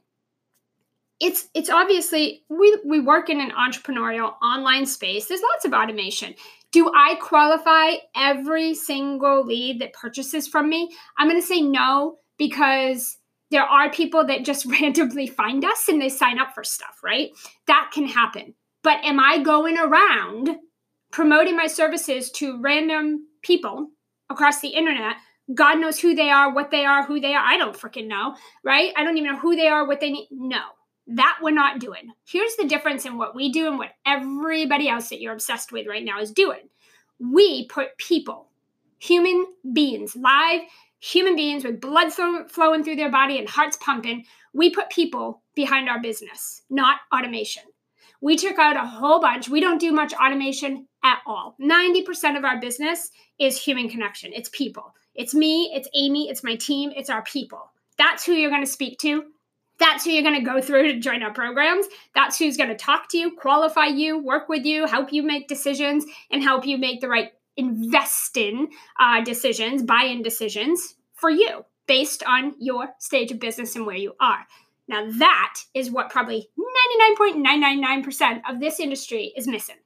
it's 1.21 1.49
it's 1.55 1.71
obviously 1.71 2.43
we 2.49 2.79
we 2.85 3.01
work 3.01 3.31
in 3.31 3.41
an 3.41 3.51
entrepreneurial 3.53 4.35
online 4.43 4.87
space. 4.87 5.27
There's 5.27 5.43
lots 5.43 5.65
of 5.65 5.73
automation. 5.73 6.35
Do 6.73 6.91
I 6.95 7.15
qualify 7.17 7.97
every 8.15 8.75
single 8.75 9.45
lead 9.45 9.81
that 9.81 9.95
purchases 9.95 10.47
from 10.47 10.69
me? 10.69 10.91
I'm 11.17 11.29
going 11.29 11.41
to 11.41 11.47
say 11.47 11.63
no 11.63 12.19
because 12.37 13.17
there 13.51 13.65
are 13.65 13.91
people 13.91 14.27
that 14.27 14.45
just 14.45 14.67
randomly 14.81 15.27
find 15.27 15.65
us 15.65 15.89
and 15.89 16.01
they 16.01 16.09
sign 16.09 16.39
up 16.39 16.55
for 16.55 16.65
stuff, 16.65 16.99
right? 17.03 17.31
That 17.67 17.91
can 17.95 18.07
happen. 18.07 18.55
But 18.83 19.03
am 19.05 19.19
I 19.19 19.39
going 19.39 19.79
around 19.79 20.51
promoting 21.13 21.57
my 21.57 21.67
services 21.67 22.31
to 22.33 22.61
random 22.61 23.27
people 23.43 23.89
across 24.29 24.61
the 24.61 24.69
internet 24.69 25.17
God 25.55 25.79
knows 25.79 26.01
who 26.01 26.15
they 26.15 26.31
are, 26.31 26.53
what 26.53 26.71
they 26.71 26.85
are, 26.85 27.05
who 27.05 27.21
they 27.21 27.35
are. 27.35 27.45
I 27.45 27.57
don't 27.57 27.79
freaking 27.79 28.09
know, 28.09 28.35
right? 28.65 28.93
I 28.97 29.05
don't 29.05 29.17
even 29.17 29.33
know 29.33 29.39
who 29.39 29.55
they 29.55 29.69
are, 29.69 29.87
what 29.87 30.01
they 30.01 30.11
need. 30.11 30.29
No. 30.31 30.61
That 31.09 31.39
we're 31.41 31.51
not 31.53 31.79
doing. 31.79 32.13
Here's 32.25 32.57
the 32.57 32.67
difference 32.67 33.05
in 33.05 33.17
what 33.17 33.35
we 33.35 33.53
do 33.53 33.69
and 33.69 33.79
what 33.79 33.93
everybody 34.05 34.89
else 34.89 35.09
that 35.11 35.21
you're 35.21 35.33
obsessed 35.33 35.71
with 35.73 35.87
right 35.87 36.05
now 36.05 36.21
is 36.21 36.33
doing. 36.33 36.69
We 37.19 37.67
put 37.69 37.97
people, 37.99 38.49
human 38.99 39.47
beings, 39.73 40.17
live 40.17 40.63
human 41.01 41.37
beings 41.37 41.65
with 41.65 41.81
blood 41.81 42.13
flowing 42.13 42.83
through 42.83 42.97
their 42.97 43.11
body 43.11 43.39
and 43.39 43.49
hearts 43.49 43.77
pumping, 43.81 44.25
we 44.53 44.71
put 44.71 44.91
people 44.91 45.43
behind 45.55 45.89
our 45.89 46.01
business, 46.01 46.63
not 46.71 47.01
automation. 47.15 47.63
We 48.21 48.37
took 48.37 48.59
out 48.59 48.77
a 48.77 48.87
whole 48.87 49.21
bunch. 49.21 49.49
We 49.49 49.61
don't 49.61 49.81
do 49.81 49.93
much 49.93 50.15
automation 50.15 50.89
at 51.05 51.19
all. 51.27 51.55
90% 51.61 52.37
of 52.37 52.45
our 52.45 52.59
business 52.59 53.11
is 53.39 53.61
human 53.61 53.89
connection. 53.89 54.33
It's 54.33 54.49
people. 54.49 54.95
It's 55.15 55.35
me, 55.35 55.71
it's 55.75 55.89
Amy, 55.95 56.29
it's 56.29 56.43
my 56.43 56.57
team, 56.57 56.93
it's 56.97 57.11
our 57.11 57.23
people. 57.23 57.71
That's 57.99 58.25
who 58.25 58.33
you're 58.33 58.51
going 58.51 58.65
to 58.65 58.71
speak 58.71 58.99
to. 59.01 59.25
That's 59.79 60.05
who 60.05 60.11
you're 60.11 60.23
going 60.23 60.43
to 60.43 60.51
go 60.51 60.61
through 60.61 60.93
to 60.93 60.99
join 60.99 61.23
our 61.23 61.33
programs. 61.33 61.87
That's 62.15 62.39
who's 62.39 62.57
going 62.57 62.71
to 62.71 62.77
talk 62.77 63.09
to 63.11 63.19
you, 63.19 63.37
qualify 63.37 63.87
you, 63.87 64.19
work 64.19 64.49
with 64.49 64.65
you, 64.65 64.87
help 64.87 65.13
you 65.13 65.23
make 65.23 65.49
decisions, 65.49 66.05
and 66.31 66.43
help 66.43 66.67
you 66.67 66.79
make 66.79 67.01
the 67.01 67.09
right 67.09 67.33
invest 67.57 68.37
in 68.37 68.69
uh, 68.99 69.23
decisions, 69.23 69.83
buy 69.83 70.05
in 70.05 70.23
decisions 70.23 70.95
for 71.15 71.31
you 71.31 71.65
based 71.87 72.23
on 72.25 72.55
your 72.59 72.89
stage 72.99 73.31
of 73.31 73.39
business 73.39 73.77
and 73.77 73.87
where 73.87 73.97
you 73.97 74.13
are. 74.21 74.47
Now, 74.89 75.09
that 75.19 75.55
is 75.75 75.91
what 75.91 76.11
probably 76.11 76.49
99.999% 77.19 78.43
of 78.49 78.61
this 78.61 78.81
industry 78.81 79.33
is 79.37 79.49
missing 79.49 79.77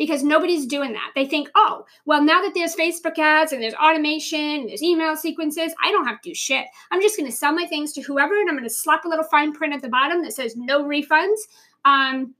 because 0.00 0.22
nobody's 0.22 0.64
doing 0.64 0.94
that. 0.94 1.10
They 1.14 1.26
think, 1.26 1.50
oh, 1.54 1.84
well, 2.06 2.24
now 2.24 2.40
that 2.40 2.54
there's 2.54 2.74
Facebook 2.74 3.18
ads 3.18 3.52
and 3.52 3.62
there's 3.62 3.74
automation 3.74 4.40
and 4.40 4.70
there's 4.70 4.82
email 4.82 5.14
sequences, 5.14 5.74
I 5.84 5.90
don't 5.90 6.06
have 6.06 6.22
to 6.22 6.30
do 6.30 6.34
shit. 6.34 6.64
I'm 6.90 7.02
just 7.02 7.18
going 7.18 7.30
to 7.30 7.36
sell 7.36 7.52
my 7.52 7.66
things 7.66 7.92
to 7.92 8.00
whoever 8.00 8.40
and 8.40 8.48
I'm 8.48 8.56
going 8.56 8.66
to 8.66 8.74
slap 8.74 9.04
a 9.04 9.08
little 9.08 9.26
fine 9.26 9.52
print 9.52 9.74
at 9.74 9.82
the 9.82 9.90
bottom 9.90 10.22
that 10.22 10.32
says 10.32 10.56
no 10.56 10.82
refunds, 10.84 11.36
um, 11.84 12.34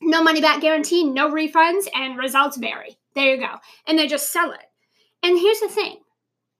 no 0.00 0.22
money 0.22 0.40
back 0.40 0.60
guarantee, 0.60 1.02
no 1.02 1.32
refunds, 1.32 1.88
and 1.96 2.16
results 2.16 2.58
vary. 2.58 2.96
There 3.16 3.34
you 3.34 3.40
go. 3.40 3.56
And 3.88 3.98
they 3.98 4.06
just 4.06 4.32
sell 4.32 4.52
it. 4.52 4.66
And 5.24 5.36
here's 5.36 5.58
the 5.58 5.68
thing 5.68 5.96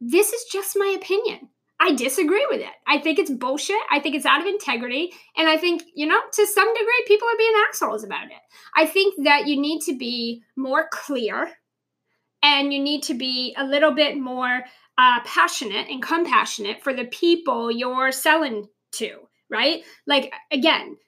this 0.00 0.32
is 0.32 0.46
just 0.50 0.76
my 0.76 0.96
opinion. 1.00 1.48
I 1.82 1.94
disagree 1.94 2.46
with 2.50 2.60
it. 2.60 2.72
I 2.86 2.98
think 2.98 3.18
it's 3.18 3.30
bullshit. 3.30 3.80
I 3.90 4.00
think 4.00 4.14
it's 4.14 4.26
out 4.26 4.42
of 4.42 4.46
integrity. 4.46 5.12
And 5.36 5.48
I 5.48 5.56
think, 5.56 5.82
you 5.94 6.06
know, 6.06 6.20
to 6.30 6.46
some 6.46 6.74
degree, 6.74 7.04
people 7.08 7.26
are 7.26 7.38
being 7.38 7.54
assholes 7.68 8.04
about 8.04 8.26
it. 8.26 8.40
I 8.76 8.84
think 8.84 9.24
that 9.24 9.46
you 9.46 9.58
need 9.58 9.80
to 9.82 9.96
be 9.96 10.42
more 10.56 10.88
clear 10.92 11.50
and 12.42 12.72
you 12.72 12.80
need 12.80 13.02
to 13.04 13.14
be 13.14 13.54
a 13.56 13.64
little 13.64 13.92
bit 13.92 14.18
more 14.18 14.64
uh, 14.98 15.20
passionate 15.24 15.88
and 15.88 16.02
compassionate 16.02 16.82
for 16.82 16.92
the 16.92 17.06
people 17.06 17.70
you're 17.70 18.12
selling 18.12 18.68
to, 18.92 19.12
right? 19.48 19.82
Like, 20.06 20.34
again, 20.52 20.98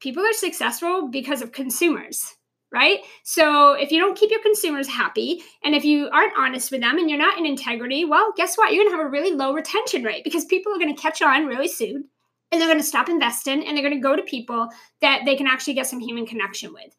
people 0.00 0.24
are 0.24 0.32
successful 0.32 1.08
because 1.08 1.42
of 1.42 1.50
consumers 1.50 2.36
right? 2.72 3.00
So 3.24 3.72
if 3.72 3.90
you 3.90 3.98
don't 3.98 4.16
keep 4.16 4.30
your 4.30 4.42
consumers 4.42 4.88
happy 4.88 5.42
and 5.64 5.74
if 5.74 5.84
you 5.84 6.08
aren't 6.12 6.38
honest 6.38 6.70
with 6.70 6.80
them 6.80 6.98
and 6.98 7.10
you're 7.10 7.18
not 7.18 7.38
in 7.38 7.46
integrity, 7.46 8.04
well, 8.04 8.32
guess 8.36 8.56
what? 8.56 8.72
You're 8.72 8.84
going 8.84 8.92
to 8.92 8.96
have 8.98 9.06
a 9.06 9.10
really 9.10 9.34
low 9.34 9.52
retention 9.52 10.04
rate 10.04 10.24
because 10.24 10.44
people 10.44 10.72
are 10.72 10.78
going 10.78 10.94
to 10.94 11.00
catch 11.00 11.20
on 11.22 11.46
really 11.46 11.68
soon 11.68 12.04
and 12.52 12.60
they're 12.60 12.68
going 12.68 12.78
to 12.78 12.84
stop 12.84 13.08
investing 13.08 13.66
and 13.66 13.76
they're 13.76 13.84
going 13.84 13.96
to 13.96 14.00
go 14.00 14.16
to 14.16 14.22
people 14.22 14.68
that 15.00 15.22
they 15.24 15.36
can 15.36 15.46
actually 15.46 15.74
get 15.74 15.86
some 15.86 16.00
human 16.00 16.26
connection 16.26 16.72
with. 16.72 16.96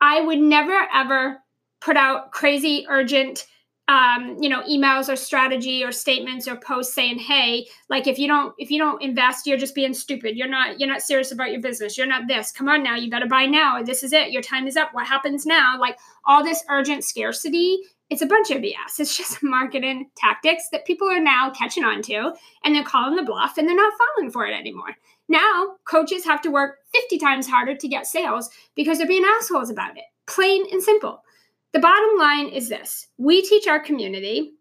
I 0.00 0.20
would 0.20 0.38
never 0.38 0.88
ever 0.92 1.38
put 1.80 1.96
out 1.96 2.32
crazy 2.32 2.86
urgent 2.88 3.46
um, 3.88 4.36
you 4.40 4.48
know 4.48 4.62
emails 4.62 5.12
or 5.12 5.16
strategy 5.16 5.84
or 5.84 5.92
statements 5.92 6.48
or 6.48 6.56
posts 6.56 6.94
saying 6.94 7.18
hey 7.18 7.66
like 7.90 8.06
if 8.06 8.18
you 8.18 8.26
don't 8.26 8.54
if 8.58 8.70
you 8.70 8.78
don't 8.78 9.02
invest 9.02 9.46
you're 9.46 9.58
just 9.58 9.74
being 9.74 9.92
stupid. 9.92 10.36
You're 10.36 10.48
not 10.48 10.80
you're 10.80 10.88
not 10.88 11.02
serious 11.02 11.32
about 11.32 11.52
your 11.52 11.60
business. 11.60 11.98
You're 11.98 12.06
not 12.06 12.26
this. 12.26 12.50
Come 12.50 12.68
on 12.68 12.82
now. 12.82 12.96
You 12.96 13.10
got 13.10 13.18
to 13.20 13.26
buy 13.26 13.44
now. 13.46 13.82
This 13.82 14.02
is 14.02 14.12
it. 14.12 14.30
Your 14.30 14.42
time 14.42 14.66
is 14.66 14.76
up. 14.76 14.90
What 14.92 15.06
happens 15.06 15.44
now? 15.44 15.78
Like 15.78 15.98
all 16.24 16.42
this 16.42 16.64
urgent 16.68 17.04
scarcity 17.04 17.78
it's 18.10 18.20
a 18.20 18.26
bunch 18.26 18.50
of 18.50 18.58
bs 18.58 18.98
it's 18.98 19.16
just 19.18 19.42
marketing 19.42 20.10
tactics 20.14 20.68
that 20.70 20.84
people 20.84 21.08
are 21.08 21.20
now 21.20 21.50
catching 21.50 21.84
on 21.84 22.02
to 22.02 22.32
and 22.62 22.74
they're 22.74 22.84
calling 22.84 23.16
the 23.16 23.22
bluff 23.22 23.56
and 23.56 23.66
they're 23.66 23.74
not 23.74 23.94
falling 24.16 24.30
for 24.30 24.46
it 24.46 24.54
anymore. 24.54 24.94
Now 25.28 25.76
coaches 25.86 26.24
have 26.24 26.42
to 26.42 26.50
work 26.50 26.78
50 26.94 27.18
times 27.18 27.46
harder 27.46 27.74
to 27.74 27.88
get 27.88 28.06
sales 28.06 28.50
because 28.74 28.98
they're 28.98 29.06
being 29.06 29.24
assholes 29.24 29.70
about 29.70 29.96
it. 29.96 30.04
Plain 30.26 30.64
and 30.70 30.82
simple 30.82 31.23
the 31.74 31.80
bottom 31.80 32.18
line 32.18 32.48
is 32.48 32.68
this 32.70 33.08
we 33.18 33.42
teach 33.42 33.66
our 33.66 33.80
community 33.80 34.52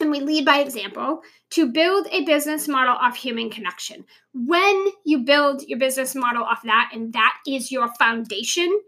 and 0.00 0.10
we 0.10 0.20
lead 0.20 0.44
by 0.44 0.58
example 0.58 1.22
to 1.50 1.70
build 1.70 2.06
a 2.10 2.24
business 2.24 2.66
model 2.66 2.96
of 2.96 3.14
human 3.16 3.50
connection. 3.50 4.04
When 4.34 4.86
you 5.04 5.20
build 5.20 5.62
your 5.62 5.78
business 5.78 6.14
model 6.14 6.42
off 6.42 6.62
that 6.64 6.90
and 6.92 7.12
that 7.12 7.36
is 7.46 7.70
your 7.70 7.88
foundation, 7.98 8.80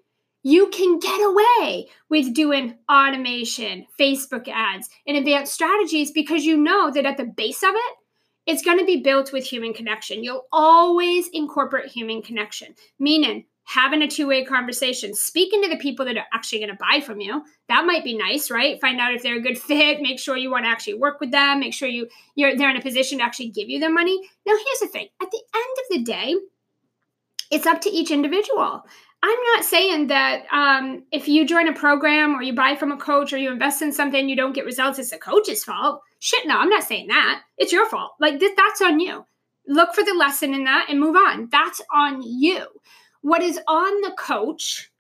you 0.43 0.69
can 0.71 0.99
get 0.99 1.21
away 1.21 1.89
with 2.09 2.35
doing 2.35 2.75
automation, 2.91 3.87
Facebook 4.01 4.49
ads, 4.49 4.89
and 5.07 5.17
advanced 5.17 5.53
strategies 5.53 6.11
because 6.11 6.45
you 6.45 6.57
know 6.57 6.91
that 6.91 7.07
at 7.07 7.17
the 7.17 7.27
base 7.27 7.63
of 7.63 7.71
it, 7.75 7.97
it's 8.47 8.63
going 8.63 8.79
to 8.79 8.85
be 8.85 9.03
built 9.03 9.33
with 9.33 9.45
human 9.45 9.73
connection. 9.73 10.25
You'll 10.25 10.47
always 10.51 11.29
incorporate 11.29 11.87
human 11.87 12.23
connection, 12.23 12.75
meaning 12.99 13.45
having 13.65 14.03
a 14.03 14.09
two-way 14.09 14.45
conversation 14.45 15.15
speaking 15.15 15.63
to 15.63 15.69
the 15.69 15.77
people 15.77 16.05
that 16.05 16.17
are 16.17 16.27
actually 16.33 16.59
going 16.59 16.71
to 16.71 16.77
buy 16.77 17.01
from 17.01 17.21
you. 17.21 17.43
That 17.69 17.87
might 17.87 18.05
be 18.05 18.17
nice 18.17 18.51
right? 18.51 18.81
Find 18.81 19.01
out 19.01 19.15
if 19.15 19.23
they're 19.23 19.37
a 19.37 19.43
good 19.43 19.59
fit 19.59 20.01
make 20.01 20.19
sure 20.19 20.37
you 20.37 20.51
want 20.51 20.65
to 20.65 20.71
actually 20.71 20.95
work 20.95 21.21
with 21.21 21.31
them 21.31 21.61
make 21.61 21.75
sure 21.75 21.89
you 21.89 22.09
you're 22.35 22.57
they're 22.57 22.71
in 22.71 22.77
a 22.77 22.83
position 22.83 23.19
to 23.19 23.25
actually 23.25 23.51
give 23.51 23.69
you 23.69 23.81
their 23.81 23.93
money. 23.93 24.21
Now 24.47 24.55
here's 24.55 24.81
the 24.81 24.89
thing. 24.89 25.09
At 25.21 25.31
the 25.31 25.43
end 25.55 25.77
of 25.79 25.85
the 25.91 26.13
day 26.13 26.35
it's 27.51 27.67
up 27.67 27.81
to 27.83 27.91
each 27.91 28.11
individual. 28.11 28.83
I'm 29.25 29.39
not 29.55 29.65
saying 29.65 30.09
that 30.09 30.47
um, 30.51 31.05
if 31.13 31.29
you 31.29 31.47
join 31.47 31.69
a 31.69 31.73
program 31.73 32.35
or 32.35 32.43
you 32.43 32.55
buy 32.55 32.75
from 32.75 32.91
a 32.91 32.97
coach 32.97 33.33
or 33.33 33.37
you 33.37 33.53
invest 33.53 33.81
in 33.81 33.93
something 33.93 34.29
you 34.29 34.35
don't 34.35 34.55
get 34.55 34.65
results 34.65 34.99
it's 34.99 35.11
the 35.11 35.19
coach's 35.19 35.65
fault. 35.65 36.03
Shit 36.19 36.47
no 36.47 36.59
i'm 36.59 36.69
not 36.69 36.83
saying 36.85 37.07
that. 37.09 37.43
It's 37.59 37.73
your 37.73 37.89
fault. 37.89 38.13
Like 38.19 38.41
th- 38.41 38.57
that's 38.57 38.83
on 38.83 38.99
you. 38.99 39.25
Look 39.69 39.95
for 39.95 40.03
the 40.03 40.15
lesson 40.15 40.55
in 40.55 40.65
that 40.65 40.87
and 40.89 40.99
move 40.99 41.15
on. 41.15 41.49
That's 41.53 41.81
on 41.95 42.23
you 42.23 42.67
what 43.23 43.43
is 43.43 43.59
on 43.67 44.01
the 44.03 44.15
coach, 44.19 44.91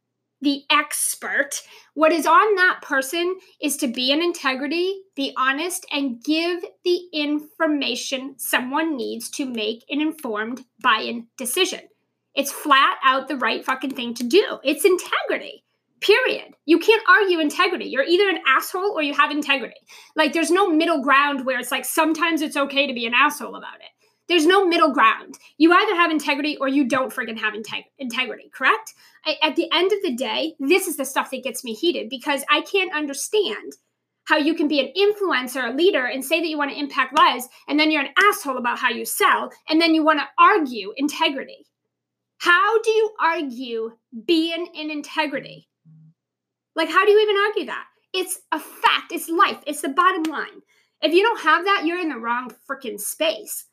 the 0.40 0.62
expert, 0.70 1.62
what 1.94 2.12
is 2.12 2.26
on 2.26 2.54
that 2.56 2.80
person 2.82 3.36
is 3.60 3.76
to 3.76 3.86
be 3.86 4.10
in 4.10 4.22
integrity, 4.22 5.02
be 5.14 5.32
honest, 5.36 5.86
and 5.92 6.22
give 6.24 6.64
the 6.84 7.00
information 7.12 8.34
someone 8.38 8.96
needs 8.96 9.28
to 9.30 9.46
make 9.46 9.84
an 9.88 10.00
informed 10.00 10.64
buy 10.82 11.00
in 11.00 11.26
decision. 11.36 11.80
It's 12.34 12.50
flat 12.50 12.96
out 13.04 13.28
the 13.28 13.36
right 13.36 13.64
fucking 13.64 13.94
thing 13.94 14.14
to 14.14 14.24
do. 14.24 14.58
It's 14.64 14.84
integrity. 14.84 15.64
Period. 16.00 16.54
You 16.64 16.78
can't 16.78 17.02
argue 17.08 17.38
integrity. 17.38 17.84
You're 17.84 18.02
either 18.02 18.28
an 18.28 18.42
asshole 18.48 18.92
or 18.96 19.02
you 19.02 19.14
have 19.14 19.30
integrity. 19.30 19.76
Like 20.16 20.32
there's 20.32 20.50
no 20.50 20.68
middle 20.68 21.02
ground 21.02 21.46
where 21.46 21.60
it's 21.60 21.70
like 21.70 21.84
sometimes 21.84 22.42
it's 22.42 22.56
okay 22.56 22.86
to 22.88 22.94
be 22.94 23.06
an 23.06 23.14
asshole 23.14 23.54
about 23.54 23.76
it. 23.76 24.01
There's 24.28 24.46
no 24.46 24.66
middle 24.66 24.92
ground. 24.92 25.36
You 25.58 25.72
either 25.72 25.94
have 25.96 26.10
integrity 26.10 26.56
or 26.58 26.68
you 26.68 26.88
don't 26.88 27.12
friggin' 27.12 27.38
have 27.38 27.54
integ- 27.54 27.84
integrity, 27.98 28.50
correct? 28.54 28.94
I, 29.26 29.36
at 29.42 29.56
the 29.56 29.68
end 29.72 29.92
of 29.92 29.98
the 30.02 30.14
day, 30.14 30.54
this 30.58 30.86
is 30.86 30.96
the 30.96 31.04
stuff 31.04 31.30
that 31.30 31.44
gets 31.44 31.64
me 31.64 31.74
heated 31.74 32.08
because 32.08 32.44
I 32.50 32.62
can't 32.62 32.94
understand 32.94 33.72
how 34.24 34.36
you 34.36 34.54
can 34.54 34.68
be 34.68 34.80
an 34.80 34.92
influencer, 34.96 35.68
a 35.68 35.76
leader, 35.76 36.06
and 36.06 36.24
say 36.24 36.40
that 36.40 36.48
you 36.48 36.56
want 36.56 36.70
to 36.70 36.78
impact 36.78 37.16
lives, 37.16 37.48
and 37.68 37.78
then 37.78 37.90
you're 37.90 38.02
an 38.02 38.14
asshole 38.30 38.56
about 38.56 38.78
how 38.78 38.88
you 38.88 39.04
sell, 39.04 39.50
and 39.68 39.80
then 39.80 39.94
you 39.94 40.04
want 40.04 40.20
to 40.20 40.28
argue 40.38 40.92
integrity. 40.96 41.66
How 42.38 42.80
do 42.82 42.90
you 42.90 43.10
argue 43.20 43.90
being 44.24 44.68
in 44.74 44.90
integrity? 44.90 45.68
Like, 46.74 46.88
how 46.88 47.04
do 47.04 47.10
you 47.10 47.20
even 47.20 47.36
argue 47.36 47.66
that? 47.66 47.84
It's 48.14 48.40
a 48.52 48.58
fact, 48.58 49.12
it's 49.12 49.28
life, 49.28 49.58
it's 49.66 49.80
the 49.80 49.88
bottom 49.88 50.22
line. 50.24 50.62
If 51.00 51.12
you 51.12 51.22
don't 51.22 51.40
have 51.40 51.64
that, 51.64 51.82
you're 51.84 52.00
in 52.00 52.08
the 52.08 52.18
wrong 52.18 52.52
freaking 52.68 53.00
space. 53.00 53.64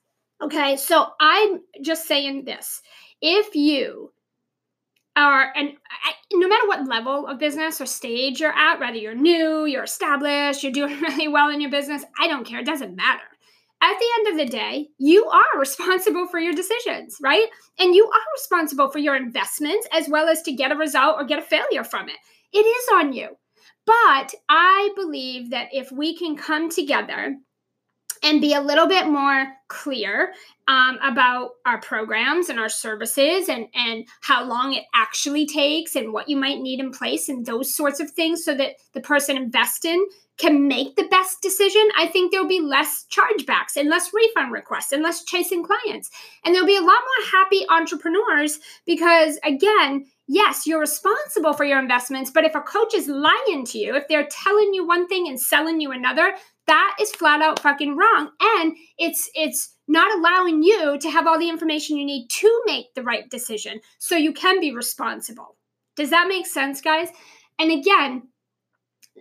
Okay, 0.42 0.78
so 0.78 1.08
I'm 1.20 1.62
just 1.82 2.08
saying 2.08 2.46
this. 2.46 2.82
If 3.22 3.56
you 3.56 4.14
are, 5.16 5.52
and 5.56 5.72
no 6.34 6.48
matter 6.48 6.68
what 6.68 6.88
level 6.88 7.28
of 7.28 7.40
business 7.40 7.82
or 7.82 7.86
stage 7.86 8.40
you're 8.40 8.54
at, 8.54 8.80
whether 8.80 8.96
you're 8.96 9.16
new, 9.16 9.66
you're 9.66 9.84
established, 9.84 10.64
you're 10.64 10.72
doing 10.72 11.00
really 11.02 11.28
well 11.28 11.50
in 11.50 11.60
your 11.60 11.72
business, 11.72 12.06
I 12.20 12.28
don't 12.28 12.46
care. 12.46 12.60
It 12.60 12.66
doesn't 12.66 12.96
matter. 12.96 13.24
At 13.82 13.98
the 13.98 14.08
end 14.18 14.28
of 14.28 14.46
the 14.46 14.52
day, 14.52 14.88
you 14.98 15.26
are 15.26 15.60
responsible 15.60 16.28
for 16.28 16.40
your 16.40 16.54
decisions, 16.54 17.18
right? 17.22 17.48
And 17.78 17.96
you 17.96 18.06
are 18.06 18.34
responsible 18.34 18.90
for 18.90 19.00
your 19.00 19.16
investments 19.16 19.88
as 19.94 20.10
well 20.10 20.28
as 20.28 20.42
to 20.44 20.54
get 20.54 20.72
a 20.72 20.76
result 20.76 21.16
or 21.18 21.26
get 21.26 21.40
a 21.40 21.44
failure 21.44 21.84
from 21.84 22.10
it. 22.10 22.18
It 22.52 22.66
is 22.66 22.90
on 22.94 23.14
you. 23.14 23.38
But 23.86 24.34
I 24.50 24.90
believe 24.96 25.52
that 25.52 25.70
if 25.72 25.92
we 25.92 26.16
can 26.16 26.36
come 26.36 26.70
together 26.70 27.38
and 28.24 28.42
be 28.42 28.54
a 28.54 28.62
little 28.62 28.88
bit 28.88 29.08
more 29.08 29.48
clear 29.68 30.34
um, 30.68 30.98
about 31.04 31.52
our 31.66 31.80
programs 31.80 32.50
and 32.50 32.60
our 32.60 32.70
services 32.70 33.50
and, 33.50 33.68
and 33.74 34.06
how 34.22 34.44
long 34.44 34.74
it 34.74 34.84
actually 34.94 35.46
takes 35.46 35.96
and 35.96 36.14
what 36.14 36.30
you 36.30 36.38
might 36.38 36.60
need 36.60 36.80
in 36.80 36.92
place 36.92 37.30
and 37.30 37.46
those 37.46 37.74
sorts 37.74 38.00
of 38.00 38.12
things 38.12 38.44
so 38.44 38.56
that 38.56 38.76
the 38.94 39.02
person 39.02 39.38
investing 39.38 40.06
can 40.40 40.68
make 40.68 40.96
the 40.96 41.08
best 41.10 41.42
decision, 41.42 41.90
I 41.98 42.08
think 42.08 42.32
there'll 42.32 42.48
be 42.48 42.62
less 42.62 43.06
chargebacks 43.12 43.76
and 43.76 43.90
less 43.90 44.12
refund 44.14 44.54
requests 44.54 44.94
and 44.94 45.04
less 45.04 45.26
chasing 45.26 45.64
clients. 45.64 46.10
And 46.44 46.56
there'll 46.56 46.68
be 46.68 46.78
a 46.78 46.82
lot 46.82 46.88
more 46.88 47.28
happy 47.32 47.66
entrepreneurs 47.70 48.60
because, 48.86 49.38
again, 49.44 50.06
yes, 50.28 50.66
you're 50.66 50.80
responsible 50.80 51.54
for 51.54 51.66
your 51.66 51.78
investments, 51.78 52.32
but 52.32 52.46
if 52.46 52.56
a 52.56 52.62
coach 52.62 52.94
is 52.94 53.08
lying 53.08 53.66
to 53.66 53.78
you, 53.78 53.96
if 53.96 54.08
they're 54.08 54.30
telling 54.32 54.74
you 54.74 54.88
one 54.88 55.08
thing 55.08 55.28
and 55.28 55.40
selling 55.40 55.82
you 55.82 55.92
another, 55.92 56.34
that 56.70 56.96
is 57.02 57.12
flat 57.12 57.42
out 57.42 57.60
fucking 57.60 57.98
wrong. 57.98 58.30
And 58.40 58.76
it's 58.98 59.30
it's 59.34 59.76
not 59.88 60.16
allowing 60.18 60.62
you 60.62 61.00
to 61.00 61.10
have 61.10 61.26
all 61.26 61.40
the 61.40 61.50
information 61.50 61.98
you 61.98 62.06
need 62.06 62.28
to 62.30 62.62
make 62.66 62.94
the 62.94 63.02
right 63.02 63.30
decision 63.30 63.82
so 63.98 64.16
you 64.16 64.32
can 64.32 64.60
be 64.60 64.74
responsible. 64.74 65.58
Does 65.96 66.12
that 66.12 66.28
make 66.28 66.46
sense 66.46 66.80
guys? 66.80 67.10
And 67.58 67.72
again 67.72 68.24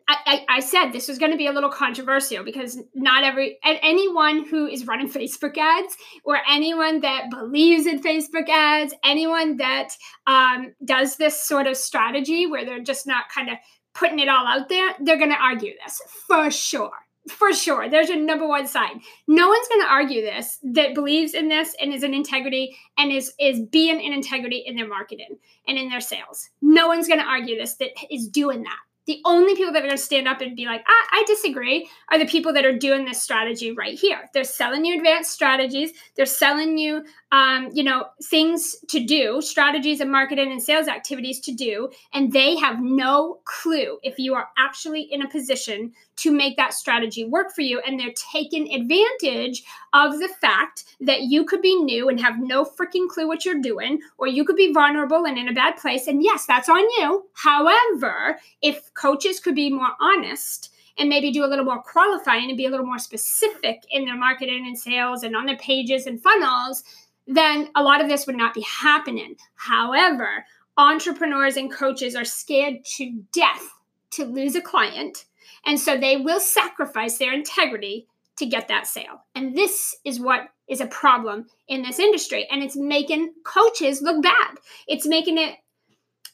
I, 0.07 0.47
I, 0.49 0.61
said 0.61 0.91
this 0.91 1.09
was 1.09 1.19
going 1.19 1.33
to 1.33 1.37
be 1.37 1.49
a 1.49 1.53
little 1.53 1.71
controversial 1.71 2.45
because 2.45 2.79
not 2.95 3.25
every 3.25 3.59
anyone 3.65 4.47
who 4.47 4.67
is 4.67 4.87
running 4.87 5.09
Facebook 5.11 5.59
ads 5.59 5.97
or 6.25 6.39
anyone 6.49 7.01
that 7.01 7.31
believes 7.31 7.85
in 7.85 8.01
Facebook 8.01 8.49
ads, 8.49 8.95
anyone 9.05 9.57
that 9.57 9.89
um, 10.27 10.73
does 10.85 11.17
this 11.17 11.43
sort 11.43 11.67
of 11.67 11.77
strategy 11.77 12.47
where 12.47 12.65
they're 12.65 12.79
just 12.79 13.09
not 13.09 13.25
kind 13.29 13.51
of 13.51 13.57
putting 13.93 14.21
it 14.21 14.29
all 14.29 14.47
out 14.47 14.69
there, 14.69 14.95
they're 15.01 15.19
going 15.19 15.33
to 15.33 15.37
argue 15.37 15.75
this 15.85 16.01
for 16.29 16.51
sure 16.51 16.93
for 17.29 17.53
sure. 17.53 17.89
There's 17.89 18.09
your 18.09 18.19
number 18.19 18.47
one 18.47 18.67
side. 18.67 18.97
No 19.27 19.49
one's 19.49 19.69
going 19.69 19.83
to 19.83 19.93
argue 19.93 20.23
this 20.23 20.59
that 20.75 20.95
believes 20.95 21.35
in 21.35 21.49
this 21.49 21.75
and 21.81 21.93
is 21.93 22.03
in 22.03 22.15
integrity 22.15 22.77
and 22.97 23.13
is 23.13 23.33
is 23.39 23.61
being 23.61 24.01
in 24.01 24.13
integrity 24.13 24.65
in 24.67 24.77
their 24.77 24.89
marketing 24.89 25.39
and 25.67 25.79
in 25.79 25.89
their 25.89 26.01
sales. 26.01 26.49
No 26.63 26.89
one's 26.89 27.09
going 27.09 27.21
to 27.21 27.27
argue 27.27 27.59
this 27.59 27.77
that 27.77 27.91
is 28.11 28.29
doing 28.29 28.63
that. 28.63 28.79
The 29.09 29.21
only 29.25 29.57
people 29.57 29.73
that 29.73 29.83
are 29.83 29.87
going 29.87 29.97
to 29.97 30.03
stand 30.03 30.29
up 30.29 30.43
and 30.43 30.55
be 30.55 30.67
like, 30.67 30.85
ah, 30.87 31.07
I 31.13 31.25
disagree, 31.27 31.89
are 32.11 32.19
the 32.19 32.27
people 32.27 32.53
that 32.53 32.67
are 32.67 32.77
doing 32.77 33.07
this 33.07 33.23
strategy 33.23 33.73
right 33.73 33.99
here. 33.99 34.29
They're 34.35 34.45
selling 34.45 34.85
you 34.85 34.99
advanced 34.99 35.33
strategies. 35.33 35.93
They're 36.15 36.27
selling 36.27 36.77
you, 36.77 37.05
um, 37.33 37.71
you 37.73 37.83
know, 37.83 38.05
things 38.25 38.77
to 38.89 39.03
do, 39.03 39.41
strategies 39.41 40.01
and 40.01 40.13
marketing 40.13 40.53
and 40.53 40.63
sales 40.63 40.89
activities 40.89 41.41
to 41.41 41.53
do, 41.53 41.91
and 42.13 42.33
they 42.33 42.57
have 42.57 42.83
no 42.83 43.41
clue 43.45 43.99
if 44.03 44.19
you 44.19 44.35
are 44.35 44.49
actually 44.59 45.03
in 45.11 45.23
a 45.23 45.29
position 45.29 45.93
to 46.17 46.33
make 46.33 46.57
that 46.57 46.75
strategy 46.75 47.25
work 47.25 47.55
for 47.55 47.63
you. 47.63 47.81
And 47.87 47.99
they're 47.99 48.13
taking 48.33 48.75
advantage 48.75 49.63
of 49.95 50.19
the 50.19 50.29
fact 50.41 50.85
that 51.01 51.23
you 51.23 51.45
could 51.45 51.63
be 51.63 51.77
new 51.77 52.09
and 52.09 52.21
have 52.21 52.41
no 52.41 52.65
freaking 52.65 53.09
clue 53.09 53.27
what 53.27 53.45
you're 53.45 53.61
doing, 53.61 54.01
or 54.19 54.27
you 54.27 54.45
could 54.45 54.57
be 54.57 54.73
vulnerable 54.73 55.25
and 55.25 55.39
in 55.39 55.49
a 55.49 55.55
bad 55.55 55.77
place. 55.79 56.07
And 56.07 56.23
yes, 56.23 56.45
that's 56.45 56.69
on 56.69 56.83
you. 56.99 57.25
However, 57.35 58.39
if 58.61 58.93
coaches 58.99 59.41
could 59.41 59.55
be 59.55 59.71
more 59.71 59.93
honest, 60.01 60.73
and 60.99 61.09
maybe 61.09 61.31
do 61.31 61.45
a 61.45 61.47
little 61.47 61.65
more 61.65 61.83
qualifying 61.83 62.49
and 62.49 62.57
be 62.57 62.67
a 62.67 62.71
little 62.71 62.87
more 62.87 62.99
specific 62.99 63.83
in 63.91 64.05
their 64.05 64.17
marketing 64.17 64.65
and 64.67 64.77
sales 64.77 65.23
and 65.23 65.37
on 65.37 65.47
their 65.47 65.57
pages 65.59 66.07
and 66.07 66.21
funnels, 66.21 66.83
then 67.27 67.69
a 67.77 67.83
lot 67.83 68.01
of 68.01 68.09
this 68.09 68.27
would 68.27 68.37
not 68.37 68.53
be 68.53 68.63
happening. 68.83 69.37
However, 69.55 70.45
entrepreneurs 70.77 71.57
and 71.57 71.73
coaches 71.73 72.17
are 72.17 72.25
scared 72.25 72.85
to 72.97 73.23
death 73.33 73.63
to 74.11 74.25
lose 74.25 74.57
a 74.57 74.61
client 74.61 75.27
and 75.65 75.79
so 75.79 75.97
they 75.97 76.17
will 76.17 76.41
sacrifice 76.41 77.19
their 77.19 77.33
integrity 77.33 78.07
to 78.37 78.47
get 78.47 78.69
that 78.69 78.87
sale. 78.87 79.25
And 79.35 79.57
this 79.57 79.97
is 80.05 80.21
what 80.21 80.49
is 80.69 80.81
a 80.81 80.87
problem 80.87 81.47
in 81.67 81.83
this 81.83 81.99
industry. 81.99 82.47
And 82.51 82.63
it's 82.63 82.77
making 82.77 83.35
coaches 83.45 84.01
look 84.01 84.23
bad. 84.23 84.57
It's 84.87 85.07
making 85.07 85.39
it 85.39 85.57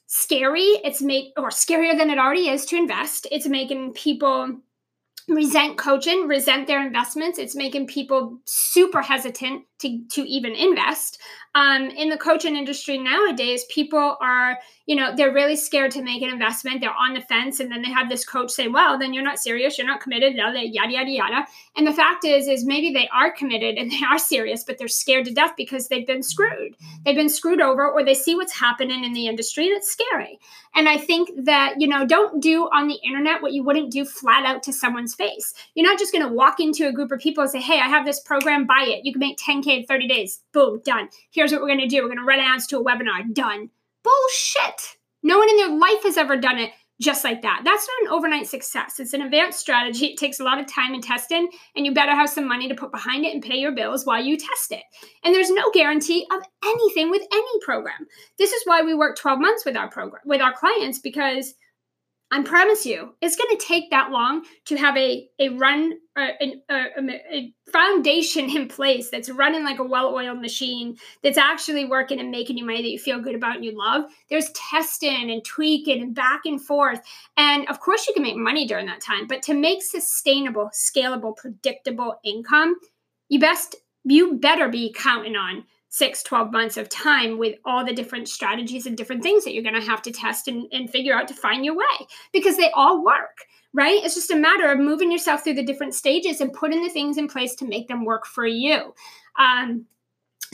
scary. 0.06 0.80
It's 0.84 1.02
make 1.02 1.32
or 1.36 1.48
scarier 1.48 1.96
than 1.96 2.10
it 2.10 2.18
already 2.18 2.48
is 2.48 2.64
to 2.66 2.76
invest. 2.76 3.26
It's 3.30 3.48
making 3.48 3.94
people 3.94 4.60
resent 5.28 5.78
coaching, 5.78 6.28
resent 6.28 6.66
their 6.66 6.84
investments. 6.84 7.38
It's 7.38 7.56
making 7.56 7.86
people 7.86 8.38
super 8.44 9.02
hesitant 9.02 9.64
to, 9.84 10.02
to 10.08 10.22
even 10.28 10.52
invest. 10.52 11.20
Um, 11.56 11.90
in 11.90 12.08
the 12.08 12.18
coaching 12.18 12.56
industry 12.56 12.98
nowadays, 12.98 13.64
people 13.70 14.16
are, 14.20 14.58
you 14.86 14.96
know, 14.96 15.14
they're 15.14 15.32
really 15.32 15.54
scared 15.54 15.92
to 15.92 16.02
make 16.02 16.20
an 16.20 16.30
investment. 16.30 16.80
They're 16.80 16.90
on 16.90 17.14
the 17.14 17.20
fence, 17.20 17.60
and 17.60 17.70
then 17.70 17.80
they 17.80 17.90
have 17.90 18.08
this 18.08 18.24
coach 18.24 18.50
say, 18.50 18.66
"Well, 18.66 18.98
then 18.98 19.14
you're 19.14 19.22
not 19.22 19.38
serious. 19.38 19.78
You're 19.78 19.86
not 19.86 20.00
committed." 20.00 20.34
Yada 20.34 20.66
yada 20.66 21.10
yada. 21.10 21.46
And 21.76 21.86
the 21.86 21.92
fact 21.92 22.24
is, 22.24 22.48
is 22.48 22.64
maybe 22.64 22.92
they 22.92 23.08
are 23.14 23.30
committed 23.30 23.76
and 23.76 23.88
they 23.92 24.04
are 24.04 24.18
serious, 24.18 24.64
but 24.64 24.78
they're 24.78 24.88
scared 24.88 25.26
to 25.26 25.32
death 25.32 25.52
because 25.56 25.86
they've 25.86 26.06
been 26.06 26.24
screwed. 26.24 26.74
They've 27.04 27.14
been 27.14 27.28
screwed 27.28 27.60
over, 27.60 27.88
or 27.88 28.04
they 28.04 28.14
see 28.14 28.34
what's 28.34 28.52
happening 28.52 29.04
in 29.04 29.12
the 29.12 29.28
industry, 29.28 29.68
and 29.68 29.76
it's 29.76 29.92
scary. 29.92 30.40
And 30.74 30.88
I 30.88 30.98
think 30.98 31.30
that 31.44 31.74
you 31.78 31.86
know, 31.86 32.04
don't 32.04 32.42
do 32.42 32.68
on 32.72 32.88
the 32.88 32.98
internet 33.04 33.42
what 33.42 33.52
you 33.52 33.62
wouldn't 33.62 33.92
do 33.92 34.04
flat 34.04 34.44
out 34.44 34.64
to 34.64 34.72
someone's 34.72 35.14
face. 35.14 35.54
You're 35.74 35.86
not 35.86 36.00
just 36.00 36.12
going 36.12 36.26
to 36.26 36.34
walk 36.34 36.58
into 36.58 36.88
a 36.88 36.92
group 36.92 37.12
of 37.12 37.20
people 37.20 37.42
and 37.42 37.50
say, 37.50 37.60
"Hey, 37.60 37.78
I 37.78 37.88
have 37.88 38.04
this 38.04 38.18
program. 38.18 38.66
Buy 38.66 38.86
it. 38.88 39.04
You 39.04 39.12
can 39.12 39.20
make 39.20 39.38
10k 39.38 39.73
in 39.78 39.86
30 39.86 40.08
days. 40.08 40.40
Boom, 40.52 40.80
done. 40.84 41.08
Here's 41.30 41.52
what 41.52 41.60
we're 41.60 41.68
going 41.68 41.80
to 41.80 41.86
do. 41.86 42.02
We're 42.02 42.08
going 42.08 42.18
to 42.18 42.24
run 42.24 42.40
ads 42.40 42.66
to 42.68 42.78
a 42.78 42.84
webinar. 42.84 43.32
Done. 43.32 43.70
Bullshit. 44.02 44.96
No 45.22 45.38
one 45.38 45.48
in 45.48 45.56
their 45.56 45.70
life 45.70 46.02
has 46.02 46.16
ever 46.16 46.36
done 46.36 46.58
it 46.58 46.70
just 47.00 47.24
like 47.24 47.42
that. 47.42 47.62
That's 47.64 47.88
not 47.88 48.02
an 48.02 48.16
overnight 48.16 48.46
success. 48.46 49.00
It's 49.00 49.14
an 49.14 49.22
advanced 49.22 49.58
strategy. 49.58 50.06
It 50.06 50.18
takes 50.18 50.38
a 50.38 50.44
lot 50.44 50.60
of 50.60 50.66
time 50.66 50.94
and 50.94 51.02
testing, 51.02 51.48
and 51.74 51.84
you 51.84 51.92
better 51.92 52.14
have 52.14 52.30
some 52.30 52.46
money 52.46 52.68
to 52.68 52.74
put 52.74 52.92
behind 52.92 53.24
it 53.24 53.34
and 53.34 53.42
pay 53.42 53.56
your 53.56 53.72
bills 53.72 54.06
while 54.06 54.22
you 54.22 54.36
test 54.36 54.70
it. 54.70 54.84
And 55.24 55.34
there's 55.34 55.50
no 55.50 55.70
guarantee 55.72 56.26
of 56.30 56.42
anything 56.64 57.10
with 57.10 57.22
any 57.32 57.60
program. 57.64 58.06
This 58.38 58.52
is 58.52 58.62
why 58.64 58.82
we 58.82 58.94
work 58.94 59.16
12 59.16 59.40
months 59.40 59.64
with 59.64 59.76
our 59.76 59.90
program 59.90 60.22
with 60.24 60.40
our 60.40 60.52
clients 60.52 60.98
because 60.98 61.54
I 62.30 62.42
promise 62.42 62.84
you, 62.84 63.14
it's 63.20 63.36
going 63.36 63.56
to 63.56 63.64
take 63.64 63.90
that 63.90 64.10
long 64.10 64.44
to 64.64 64.76
have 64.76 64.96
a 64.96 65.28
a 65.38 65.50
run 65.50 65.92
uh, 66.16 66.28
a, 66.40 66.62
a, 66.70 67.10
a, 67.32 67.54
foundation 67.70 68.48
in 68.56 68.68
place 68.68 69.10
that's 69.10 69.28
running 69.30 69.64
like 69.64 69.78
a 69.78 69.84
well-oiled 69.84 70.40
machine 70.40 70.96
that's 71.22 71.38
actually 71.38 71.84
working 71.84 72.18
and 72.20 72.30
making 72.30 72.56
you 72.56 72.64
money 72.64 72.82
that 72.82 72.88
you 72.88 72.98
feel 72.98 73.20
good 73.20 73.34
about 73.34 73.56
and 73.56 73.64
you 73.64 73.76
love. 73.76 74.04
There's 74.30 74.50
testing 74.50 75.30
and 75.30 75.44
tweaking 75.44 76.02
and 76.02 76.14
back 76.14 76.40
and 76.44 76.60
forth, 76.60 77.00
and 77.36 77.68
of 77.68 77.80
course 77.80 78.06
you 78.08 78.14
can 78.14 78.22
make 78.22 78.36
money 78.36 78.66
during 78.66 78.86
that 78.86 79.00
time. 79.00 79.26
But 79.26 79.42
to 79.42 79.54
make 79.54 79.82
sustainable, 79.82 80.70
scalable, 80.72 81.36
predictable 81.36 82.18
income, 82.24 82.76
you 83.28 83.38
best 83.38 83.76
you 84.04 84.38
better 84.38 84.68
be 84.68 84.92
counting 84.92 85.36
on 85.36 85.64
six, 85.94 86.24
12 86.24 86.50
months 86.50 86.76
of 86.76 86.88
time 86.88 87.38
with 87.38 87.56
all 87.64 87.84
the 87.84 87.92
different 87.92 88.28
strategies 88.28 88.84
and 88.84 88.96
different 88.96 89.22
things 89.22 89.44
that 89.44 89.54
you're 89.54 89.62
going 89.62 89.80
to 89.80 89.88
have 89.88 90.02
to 90.02 90.10
test 90.10 90.48
and, 90.48 90.66
and 90.72 90.90
figure 90.90 91.14
out 91.14 91.28
to 91.28 91.34
find 91.34 91.64
your 91.64 91.76
way 91.76 92.06
because 92.32 92.56
they 92.56 92.68
all 92.72 93.04
work, 93.04 93.44
right? 93.72 94.02
It's 94.02 94.16
just 94.16 94.32
a 94.32 94.36
matter 94.36 94.72
of 94.72 94.80
moving 94.80 95.12
yourself 95.12 95.44
through 95.44 95.54
the 95.54 95.62
different 95.62 95.94
stages 95.94 96.40
and 96.40 96.52
putting 96.52 96.82
the 96.82 96.90
things 96.90 97.16
in 97.16 97.28
place 97.28 97.54
to 97.54 97.64
make 97.64 97.86
them 97.86 98.04
work 98.04 98.26
for 98.26 98.44
you. 98.44 98.92
Um, 99.38 99.86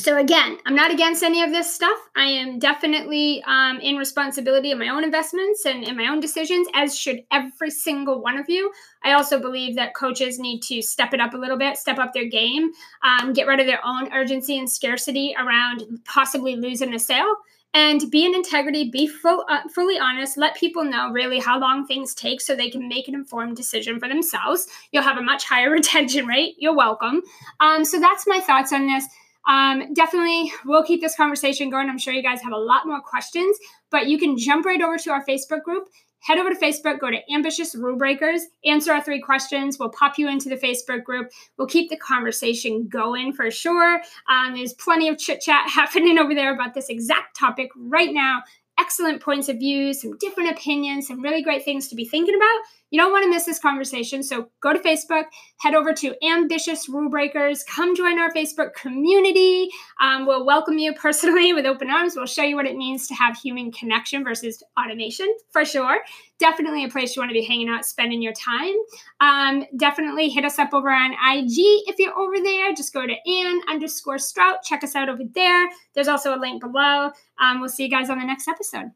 so 0.01 0.17
again, 0.17 0.57
I'm 0.65 0.75
not 0.75 0.91
against 0.91 1.23
any 1.23 1.43
of 1.43 1.51
this 1.51 1.73
stuff. 1.73 1.99
I 2.17 2.25
am 2.25 2.59
definitely 2.59 3.43
um, 3.47 3.79
in 3.81 3.97
responsibility 3.97 4.73
of 4.73 4.79
my 4.79 4.89
own 4.89 5.05
investments 5.05 5.67
and 5.67 5.85
in 5.85 5.97
my 5.97 6.07
own 6.09 6.21
decisions, 6.21 6.67
as 6.75 6.99
should 6.99 7.23
every 7.31 7.71
single 7.71 8.23
one 8.23 8.39
of 8.39 8.49
you. 8.49 8.73
I 9.05 9.13
also 9.13 9.39
believe 9.39 9.77
that 9.77 9.95
coaches 9.95 10.39
need 10.39 10.61
to 10.63 10.81
step 10.81 11.13
it 11.13 11.21
up 11.21 11.35
a 11.35 11.37
little 11.37 11.59
bit, 11.59 11.77
step 11.77 11.99
up 11.99 12.15
their 12.15 12.25
game, 12.25 12.71
um, 13.05 13.35
get 13.35 13.47
rid 13.47 13.61
of 13.61 13.67
their 13.67 13.85
own 13.85 14.11
urgency 14.13 14.59
and 14.59 14.71
scarcity 14.71 15.35
around 15.39 15.85
possibly 16.07 16.57
losing 16.57 16.95
a 16.95 16.99
sale, 16.99 17.37
and 17.75 18.11
be 18.11 18.25
in 18.25 18.35
integrity, 18.35 18.91
be 18.91 19.07
full, 19.07 19.45
uh, 19.49 19.61
fully 19.73 19.99
honest, 19.99 20.37
let 20.39 20.57
people 20.57 20.83
know 20.83 21.11
really 21.11 21.39
how 21.39 21.59
long 21.59 21.87
things 21.87 22.15
take 22.15 22.41
so 22.41 22.57
they 22.57 22.71
can 22.71 22.89
make 22.89 23.07
an 23.07 23.15
informed 23.15 23.57
decision 23.57 24.01
for 24.01 24.09
themselves. 24.09 24.67
You'll 24.93 25.05
have 25.05 25.19
a 25.19 25.23
much 25.23 25.45
higher 25.45 25.71
retention 25.73 26.27
rate. 26.27 26.57
You're 26.59 26.75
welcome. 26.75 27.23
Um, 27.61 27.85
so 27.85 28.01
that's 28.01 28.27
my 28.27 28.41
thoughts 28.41 28.73
on 28.73 28.87
this. 28.87 29.05
Um, 29.49 29.95
definitely, 29.95 30.53
we'll 30.65 30.85
keep 30.85 31.01
this 31.01 31.17
conversation 31.17 31.71
going. 31.71 31.89
I'm 31.89 31.99
sure 31.99 32.13
you 32.13 32.23
guys 32.23 32.43
have 32.43 32.53
a 32.53 32.59
lot 32.59 32.87
more 32.87 33.01
questions, 33.01 33.59
but 33.91 34.07
you 34.07 34.19
can 34.19 34.37
jump 34.37 34.67
right 34.67 34.81
over 34.81 34.99
to 34.99 35.11
our 35.11 35.25
Facebook 35.25 35.63
group. 35.63 35.89
Head 36.23 36.39
over 36.39 36.51
to 36.51 36.57
Facebook, 36.57 37.01
go 37.01 37.11
to 37.11 37.33
Ambitious 37.33 37.75
Rule 37.75 37.97
Breakers, 37.97 38.43
answer 38.67 38.93
our 38.93 39.03
three 39.03 39.23
questions. 39.23 39.79
We'll 39.79 39.89
pop 39.89 40.19
you 40.19 40.29
into 40.29 40.51
the 40.51 40.57
Facebook 40.57 41.03
group. 41.03 41.31
We'll 41.57 41.67
keep 41.67 41.89
the 41.89 41.97
conversation 41.97 42.89
going 42.89 43.33
for 43.33 43.51
sure. 43.51 44.03
Um, 44.29 44.55
there's 44.55 44.75
plenty 44.75 45.09
of 45.09 45.17
chit 45.17 45.41
chat 45.41 45.71
happening 45.75 46.19
over 46.19 46.35
there 46.35 46.53
about 46.53 46.75
this 46.75 46.91
exact 46.91 47.39
topic 47.39 47.71
right 47.75 48.13
now 48.13 48.43
excellent 48.81 49.21
points 49.23 49.49
of 49.49 49.59
view, 49.59 49.93
some 49.93 50.17
different 50.17 50.51
opinions, 50.51 51.07
some 51.07 51.21
really 51.21 51.43
great 51.43 51.65
things 51.65 51.89
to 51.89 51.95
be 51.95 52.05
thinking 52.07 52.35
about. 52.35 52.61
You 52.91 53.01
don't 53.01 53.13
want 53.13 53.25
to 53.25 53.31
miss 53.31 53.45
this 53.45 53.59
conversation. 53.59 54.23
So 54.23 54.49
go 54.61 54.73
to 54.73 54.79
Facebook, 54.81 55.25
head 55.59 55.75
over 55.75 55.93
to 55.95 56.15
Ambitious 56.25 56.89
Rule 56.89 57.09
Breakers, 57.09 57.63
come 57.65 57.95
join 57.95 58.19
our 58.19 58.33
Facebook 58.33 58.75
community. 58.75 59.71
Um, 60.01 60.27
we'll 60.27 60.45
welcome 60.45 60.79
you 60.79 60.93
personally 60.95 61.53
with 61.53 61.67
open 61.67 61.89
arms. 61.89 62.15
We'll 62.17 62.27
show 62.27 62.43
you 62.43 62.57
what 62.57 62.67
it 62.67 62.77
means 62.77 63.07
to 63.09 63.15
have 63.15 63.37
human 63.37 63.71
connection 63.71 64.25
versus 64.25 64.63
automation 64.79 65.33
for 65.51 65.65
sure. 65.65 66.01
Definitely 66.39 66.85
a 66.85 66.89
place 66.89 67.15
you 67.15 67.21
want 67.21 67.31
to 67.31 67.35
be 67.35 67.45
hanging 67.45 67.69
out, 67.69 67.85
spending 67.85 68.23
your 68.23 68.33
time. 68.33 68.75
Um, 69.21 69.65
definitely 69.77 70.29
hit 70.29 70.45
us 70.45 70.59
up 70.59 70.73
over 70.73 70.91
on 70.91 71.13
IG 71.13 71.55
if 71.87 71.99
you're 71.99 72.19
over 72.19 72.41
there. 72.41 72.73
Just 72.75 72.93
go 72.93 73.07
to 73.07 73.31
Ann 73.31 73.61
underscore 73.69 74.19
Strout. 74.19 74.63
Check 74.65 74.83
us 74.83 74.97
out 74.97 75.09
over 75.09 75.23
there. 75.35 75.69
There's 75.95 76.09
also 76.09 76.35
a 76.35 76.41
link 76.41 76.61
below. 76.61 77.11
Um, 77.41 77.61
we'll 77.61 77.69
see 77.69 77.85
you 77.85 77.91
guys 77.91 78.11
on 78.11 78.19
the 78.19 78.25
next 78.25 78.49
episode. 78.49 78.91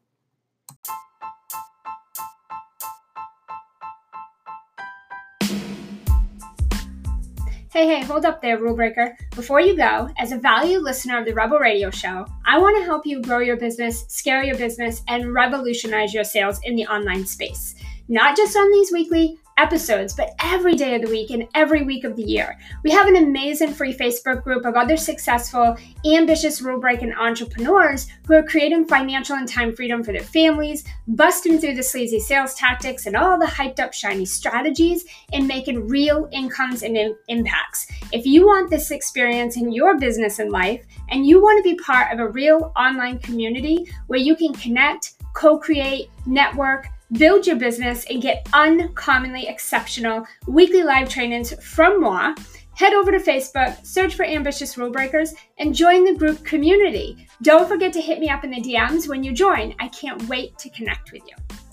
Hey, 7.74 7.88
hey, 7.88 8.04
hold 8.04 8.24
up 8.24 8.40
there, 8.40 8.60
rule 8.60 8.76
breaker. 8.76 9.16
Before 9.34 9.60
you 9.60 9.76
go, 9.76 10.08
as 10.16 10.30
a 10.30 10.38
valued 10.38 10.84
listener 10.84 11.18
of 11.18 11.24
the 11.24 11.34
Rebel 11.34 11.58
Radio 11.58 11.90
Show, 11.90 12.24
I 12.46 12.56
want 12.56 12.76
to 12.78 12.84
help 12.84 13.04
you 13.04 13.20
grow 13.20 13.40
your 13.40 13.56
business, 13.56 14.04
scale 14.06 14.44
your 14.44 14.56
business, 14.56 15.02
and 15.08 15.34
revolutionize 15.34 16.14
your 16.14 16.22
sales 16.22 16.60
in 16.62 16.76
the 16.76 16.86
online 16.86 17.26
space. 17.26 17.74
Not 18.06 18.36
just 18.36 18.56
on 18.56 18.70
these 18.70 18.92
weekly, 18.92 19.40
episodes, 19.56 20.14
but 20.14 20.34
every 20.40 20.74
day 20.74 20.94
of 20.94 21.02
the 21.02 21.10
week 21.10 21.30
and 21.30 21.46
every 21.54 21.84
week 21.84 22.04
of 22.04 22.16
the 22.16 22.22
year. 22.22 22.58
We 22.82 22.90
have 22.90 23.06
an 23.06 23.16
amazing 23.16 23.72
free 23.72 23.94
Facebook 23.94 24.42
group 24.42 24.64
of 24.64 24.74
other 24.74 24.96
successful, 24.96 25.76
ambitious 26.04 26.60
rule 26.60 26.80
breaking 26.80 27.12
entrepreneurs 27.12 28.08
who 28.26 28.34
are 28.34 28.42
creating 28.42 28.86
financial 28.86 29.36
and 29.36 29.48
time 29.48 29.74
freedom 29.74 30.02
for 30.02 30.12
their 30.12 30.22
families, 30.22 30.84
busting 31.06 31.58
through 31.58 31.74
the 31.74 31.82
sleazy 31.82 32.18
sales 32.18 32.54
tactics 32.54 33.06
and 33.06 33.16
all 33.16 33.38
the 33.38 33.46
hyped 33.46 33.80
up, 33.80 33.92
shiny 33.92 34.24
strategies, 34.24 35.04
and 35.32 35.46
making 35.46 35.86
real 35.86 36.28
incomes 36.32 36.82
and 36.82 36.96
in- 36.96 37.16
impacts. 37.28 37.86
If 38.12 38.26
you 38.26 38.46
want 38.46 38.70
this 38.70 38.90
experience 38.90 39.56
in 39.56 39.72
your 39.72 39.98
business 39.98 40.38
and 40.38 40.50
life, 40.50 40.84
and 41.10 41.26
you 41.26 41.40
want 41.40 41.62
to 41.62 41.70
be 41.70 41.76
part 41.76 42.12
of 42.12 42.18
a 42.18 42.28
real 42.28 42.72
online 42.76 43.18
community 43.18 43.86
where 44.06 44.18
you 44.18 44.34
can 44.34 44.52
connect, 44.54 45.14
co 45.34 45.58
create, 45.58 46.08
network, 46.26 46.88
build 47.14 47.46
your 47.46 47.56
business, 47.56 48.04
and 48.10 48.22
get 48.22 48.48
uncommonly 48.52 49.48
exceptional 49.48 50.26
weekly 50.46 50.82
live 50.82 51.08
trainings 51.08 51.52
from 51.64 52.00
moi, 52.00 52.34
head 52.74 52.92
over 52.92 53.10
to 53.10 53.18
Facebook, 53.18 53.84
search 53.86 54.14
for 54.14 54.24
Ambitious 54.24 54.76
Rule 54.76 54.90
Breakers, 54.90 55.32
and 55.58 55.74
join 55.74 56.04
the 56.04 56.14
group 56.14 56.44
community. 56.44 57.26
Don't 57.42 57.68
forget 57.68 57.92
to 57.92 58.00
hit 58.00 58.18
me 58.18 58.28
up 58.28 58.44
in 58.44 58.50
the 58.50 58.60
DMs 58.60 59.08
when 59.08 59.22
you 59.22 59.32
join. 59.32 59.74
I 59.78 59.88
can't 59.88 60.22
wait 60.28 60.58
to 60.58 60.68
connect 60.70 61.12
with 61.12 61.22
you. 61.26 61.63